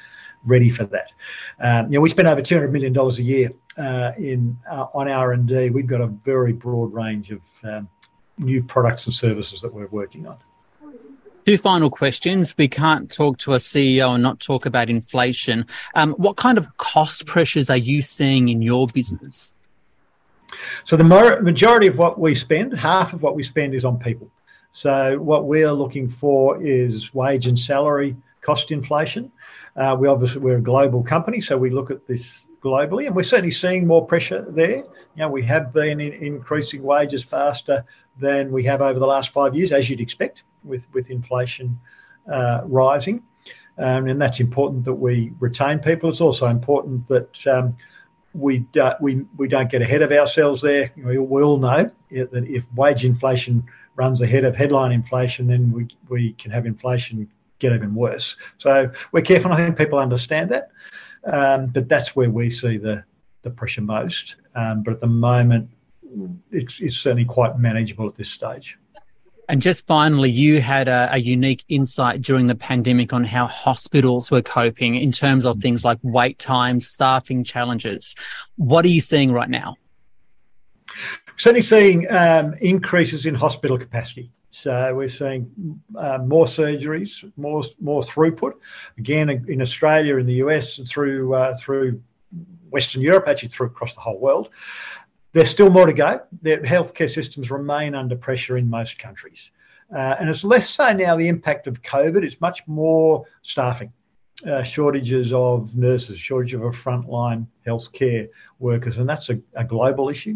ready 0.46 0.70
for 0.70 0.86
that. 0.86 1.12
Um, 1.60 1.88
you 1.88 1.98
know, 1.98 2.02
we 2.02 2.10
spend 2.10 2.28
over 2.28 2.42
two 2.42 2.56
hundred 2.56 2.74
million 2.74 2.94
dollars 2.94 3.20
a 3.20 3.24
year 3.24 3.52
uh, 3.78 4.12
in 4.18 4.58
uh, 4.70 4.88
on 4.94 5.08
R 5.08 5.34
and 5.34 5.48
D. 5.48 5.70
We've 5.70 5.88
got 5.88 6.02
a 6.02 6.08
very 6.08 6.54
broad 6.54 6.94
range 6.94 7.32
of 7.32 7.42
um, 7.64 7.90
new 8.38 8.64
products 8.64 9.06
and 9.06 9.14
services 9.14 9.62
that 9.62 9.74
we're 9.74 9.88
working 9.88 10.28
on. 10.28 10.38
Two 11.46 11.58
final 11.58 11.90
questions. 11.90 12.56
We 12.56 12.68
can't 12.68 13.12
talk 13.12 13.40
to 13.40 13.54
a 13.54 13.58
CEO 13.58 14.14
and 14.14 14.22
not 14.22 14.40
talk 14.40 14.68
about 14.68 14.90
inflation. 14.90 15.66
Um, 15.96 16.12
what 16.14 16.38
kind 16.38 16.58
of 16.60 16.78
cost 16.78 17.26
pressures 17.26 17.70
are 17.70 17.78
you 17.78 18.04
seeing 18.04 18.50
in 18.50 18.62
your 18.62 18.86
business? 18.88 19.56
So 20.84 20.98
the 20.98 21.04
majority 21.04 21.88
of 21.88 21.98
what 21.98 22.20
we 22.20 22.36
spend, 22.36 22.78
half 22.78 23.14
of 23.14 23.24
what 23.24 23.36
we 23.36 23.42
spend, 23.42 23.74
is 23.74 23.86
on 23.86 23.98
people. 23.98 24.30
So 24.72 25.18
what 25.20 25.46
we're 25.46 25.72
looking 25.72 26.10
for 26.10 26.64
is 26.64 27.14
wage 27.14 27.48
and 27.48 27.58
salary 27.58 28.16
cost 28.42 28.72
inflation. 28.72 29.32
Uh, 29.76 29.96
we 30.00 30.08
obviously 30.08 30.40
we're 30.40 30.58
a 30.58 30.62
global 30.62 31.04
company, 31.04 31.42
so 31.42 31.58
we 31.58 31.70
look 31.70 31.92
at 31.92 32.08
this 32.08 32.48
globally, 32.64 33.08
and 33.08 33.16
we're 33.16 33.24
certainly 33.24 33.52
seeing 33.52 33.88
more 33.88 34.06
pressure 34.06 34.46
there. 34.50 34.78
You 35.16 35.18
know, 35.18 35.30
we 35.30 35.44
have 35.44 35.74
been 35.74 36.00
in 36.00 36.14
increasing 36.14 36.84
wages 36.84 37.24
faster 37.24 37.84
than 38.20 38.52
we 38.52 38.64
have 38.66 38.82
over 38.82 39.00
the 39.00 39.06
last 39.06 39.32
five 39.32 39.56
years, 39.56 39.72
as 39.72 39.90
you'd 39.90 40.02
expect, 40.02 40.44
with 40.64 40.88
with 40.94 41.10
inflation 41.10 41.80
uh, 42.32 42.62
rising. 42.66 43.24
Um, 43.78 44.08
and 44.08 44.22
that's 44.22 44.40
important 44.40 44.86
that 44.86 44.94
we 44.94 45.32
retain 45.40 45.80
people. 45.80 46.10
It's 46.10 46.22
also 46.22 46.48
important 46.48 47.08
that 47.08 47.48
um, 47.48 47.78
we, 48.34 48.66
uh, 48.80 48.94
we, 49.00 49.26
we 49.38 49.48
don't 49.48 49.70
get 49.70 49.82
ahead 49.82 50.02
of 50.02 50.12
ourselves 50.12 50.62
there. 50.62 50.92
We, 50.96 51.18
we 51.18 51.42
all 51.42 51.58
know 51.58 51.90
that 52.12 52.46
if 52.48 52.66
wage 52.76 53.06
inflation 53.06 53.64
runs 53.96 54.22
ahead 54.22 54.44
of 54.44 54.56
headline 54.56 54.92
inflation, 54.92 55.48
then 55.48 55.72
we, 55.72 55.88
we 56.10 56.34
can 56.34 56.52
have 56.52 56.66
inflation 56.66 57.30
get 57.62 57.74
even 57.74 57.96
worse. 57.96 58.36
So 58.58 58.92
we're 59.12 59.22
careful. 59.22 59.54
I 59.54 59.58
think 59.58 59.78
people 59.78 60.00
understand 60.00 60.50
that, 60.50 60.72
um, 61.24 61.68
but 61.68 61.88
that's 61.88 62.16
where 62.16 62.30
we 62.30 62.50
see 62.50 62.78
the 62.78 63.04
the 63.44 63.50
pressure 63.50 63.82
most. 63.82 64.36
Um, 64.56 64.84
but 64.84 64.94
at 64.96 65.02
the 65.02 65.08
moment, 65.08 65.70
it's, 66.52 66.80
it's 66.80 66.98
certainly 66.98 67.26
quite 67.26 67.58
manageable 67.58 68.08
at 68.08 68.16
this 68.16 68.30
stage. 68.30 68.78
And 69.50 69.62
just 69.62 69.86
finally, 69.86 70.32
you 70.32 70.62
had 70.62 70.88
a, 70.88 71.10
a, 71.14 71.18
unique 71.18 71.66
insight 71.68 72.22
during 72.22 72.48
the 72.48 72.56
pandemic 72.56 73.12
on 73.12 73.26
how 73.26 73.48
hospitals 73.48 74.32
were 74.32 74.42
coping 74.42 74.96
in 74.96 75.12
terms 75.12 75.46
of 75.46 75.60
things 75.60 75.84
like 75.84 75.98
wait 76.04 76.40
times, 76.40 76.88
staffing 76.88 77.44
challenges. 77.44 78.16
What 78.56 78.86
are 78.86 78.90
you 78.90 79.02
seeing 79.02 79.34
right 79.34 79.50
now? 79.50 79.76
Certainly 81.36 81.64
seeing 81.64 82.10
um, 82.12 82.54
increases 82.62 83.26
in 83.26 83.36
hospital 83.36 83.78
capacity. 83.78 84.32
So 84.52 84.94
we're 84.94 85.10
seeing 85.10 85.82
uh, 85.98 86.20
more 86.20 86.46
surgeries, 86.46 87.30
more 87.38 87.64
more 87.80 88.02
throughput. 88.02 88.54
Again, 88.98 89.30
in 89.48 89.62
Australia, 89.62 90.18
in 90.18 90.26
the 90.26 90.36
US, 90.46 90.78
and 90.78 90.88
through 90.88 91.34
uh, 91.34 91.56
through 91.56 92.02
Western 92.70 93.02
Europe, 93.02 93.28
actually 93.28 93.50
through 93.50 93.68
across 93.68 93.94
the 93.96 94.02
whole 94.02 94.20
world. 94.20 94.50
There's 95.32 95.50
still 95.50 95.70
more 95.70 95.86
to 95.86 95.94
go. 95.94 96.22
Their 96.42 96.62
healthcare 96.62 97.10
systems 97.10 97.50
remain 97.50 97.96
under 97.96 98.18
pressure 98.18 98.58
in 98.58 98.70
most 98.70 99.00
countries, 99.00 99.52
uh, 99.96 100.18
and 100.20 100.30
it's 100.30 100.44
less 100.44 100.70
so 100.70 100.92
now 100.92 101.16
the 101.16 101.30
impact 101.30 101.68
of 101.68 101.82
COVID. 101.82 102.24
It's 102.24 102.42
much 102.42 102.68
more 102.68 103.26
staffing. 103.42 103.94
Uh, 104.46 104.64
shortages 104.64 105.32
of 105.34 105.78
nurses, 105.78 106.20
shortage 106.20 106.56
of 106.56 106.62
frontline 106.62 107.46
healthcare 107.66 108.28
workers, 108.60 108.98
and 108.98 109.08
that's 109.08 109.30
a, 109.30 109.40
a 109.54 109.64
global 109.64 110.10
issue. 110.10 110.36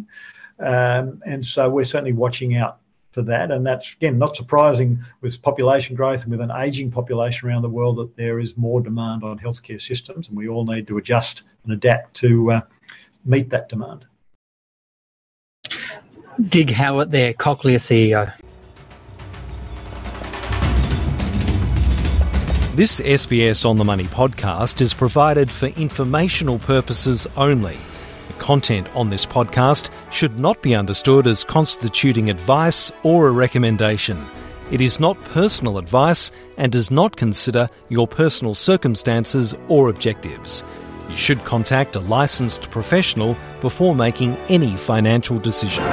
Um, 0.60 1.22
and 1.26 1.46
so 1.46 1.70
we're 1.70 1.86
certainly 1.86 2.14
watching 2.14 2.56
out 2.56 2.80
for 3.16 3.24
that. 3.24 3.50
And 3.50 3.66
that's, 3.66 3.94
again, 3.94 4.20
not 4.20 4.36
surprising 4.36 5.04
with 5.22 5.42
population 5.42 5.96
growth 5.96 6.24
and 6.24 6.32
with 6.32 6.42
an 6.42 6.52
aging 6.52 6.92
population 6.92 7.48
around 7.48 7.62
the 7.62 7.70
world 7.70 7.96
that 7.96 8.16
there 8.18 8.40
is 8.40 8.58
more 8.58 8.82
demand 8.82 9.24
on 9.24 9.40
healthcare 9.40 9.82
systems, 9.82 10.28
and 10.28 10.38
we 10.38 10.50
all 10.50 10.66
need 10.66 10.86
to 10.88 10.98
adjust 10.98 11.44
and 11.64 11.72
adapt 11.72 12.14
to 12.16 12.52
uh, 12.52 12.62
meet 13.24 13.50
that 13.50 13.70
demand. 13.70 14.06
Dig 16.50 16.70
Howitt 16.70 17.12
there, 17.12 17.34
Cochlear 17.34 17.80
CEO. 17.80 18.34
This 22.76 23.00
SBS 23.00 23.66
On 23.66 23.78
the 23.78 23.86
Money 23.86 24.04
podcast 24.04 24.82
is 24.82 24.94
provided 24.94 25.50
for 25.50 25.68
informational 25.68 26.60
purposes 26.60 27.26
only. 27.38 27.78
Content 28.38 28.88
on 28.96 29.10
this 29.10 29.26
podcast 29.26 29.90
should 30.12 30.38
not 30.38 30.62
be 30.62 30.76
understood 30.76 31.26
as 31.26 31.44
constituting 31.44 32.30
advice 32.30 32.92
or 33.04 33.28
a 33.28 33.32
recommendation. 33.32 34.24
It 34.72 34.82
is 34.82 35.00
not 35.00 35.22
personal 35.26 35.78
advice 35.78 36.32
and 36.58 36.72
does 36.72 36.92
not 36.92 37.16
consider 37.16 37.68
your 37.90 38.08
personal 38.08 38.54
circumstances 38.54 39.54
or 39.70 39.90
objectives. 39.90 40.64
You 41.10 41.18
should 41.18 41.44
contact 41.46 41.96
a 41.96 42.00
licensed 42.00 42.70
professional 42.72 43.38
before 43.62 43.96
making 43.96 44.36
any 44.50 44.76
financial 44.76 45.40
decision. 45.40 45.84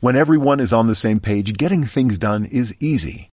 When 0.00 0.16
everyone 0.16 0.58
is 0.58 0.72
on 0.72 0.88
the 0.88 0.96
same 0.96 1.20
page, 1.20 1.56
getting 1.56 1.84
things 1.84 2.18
done 2.18 2.44
is 2.44 2.76
easy. 2.82 3.31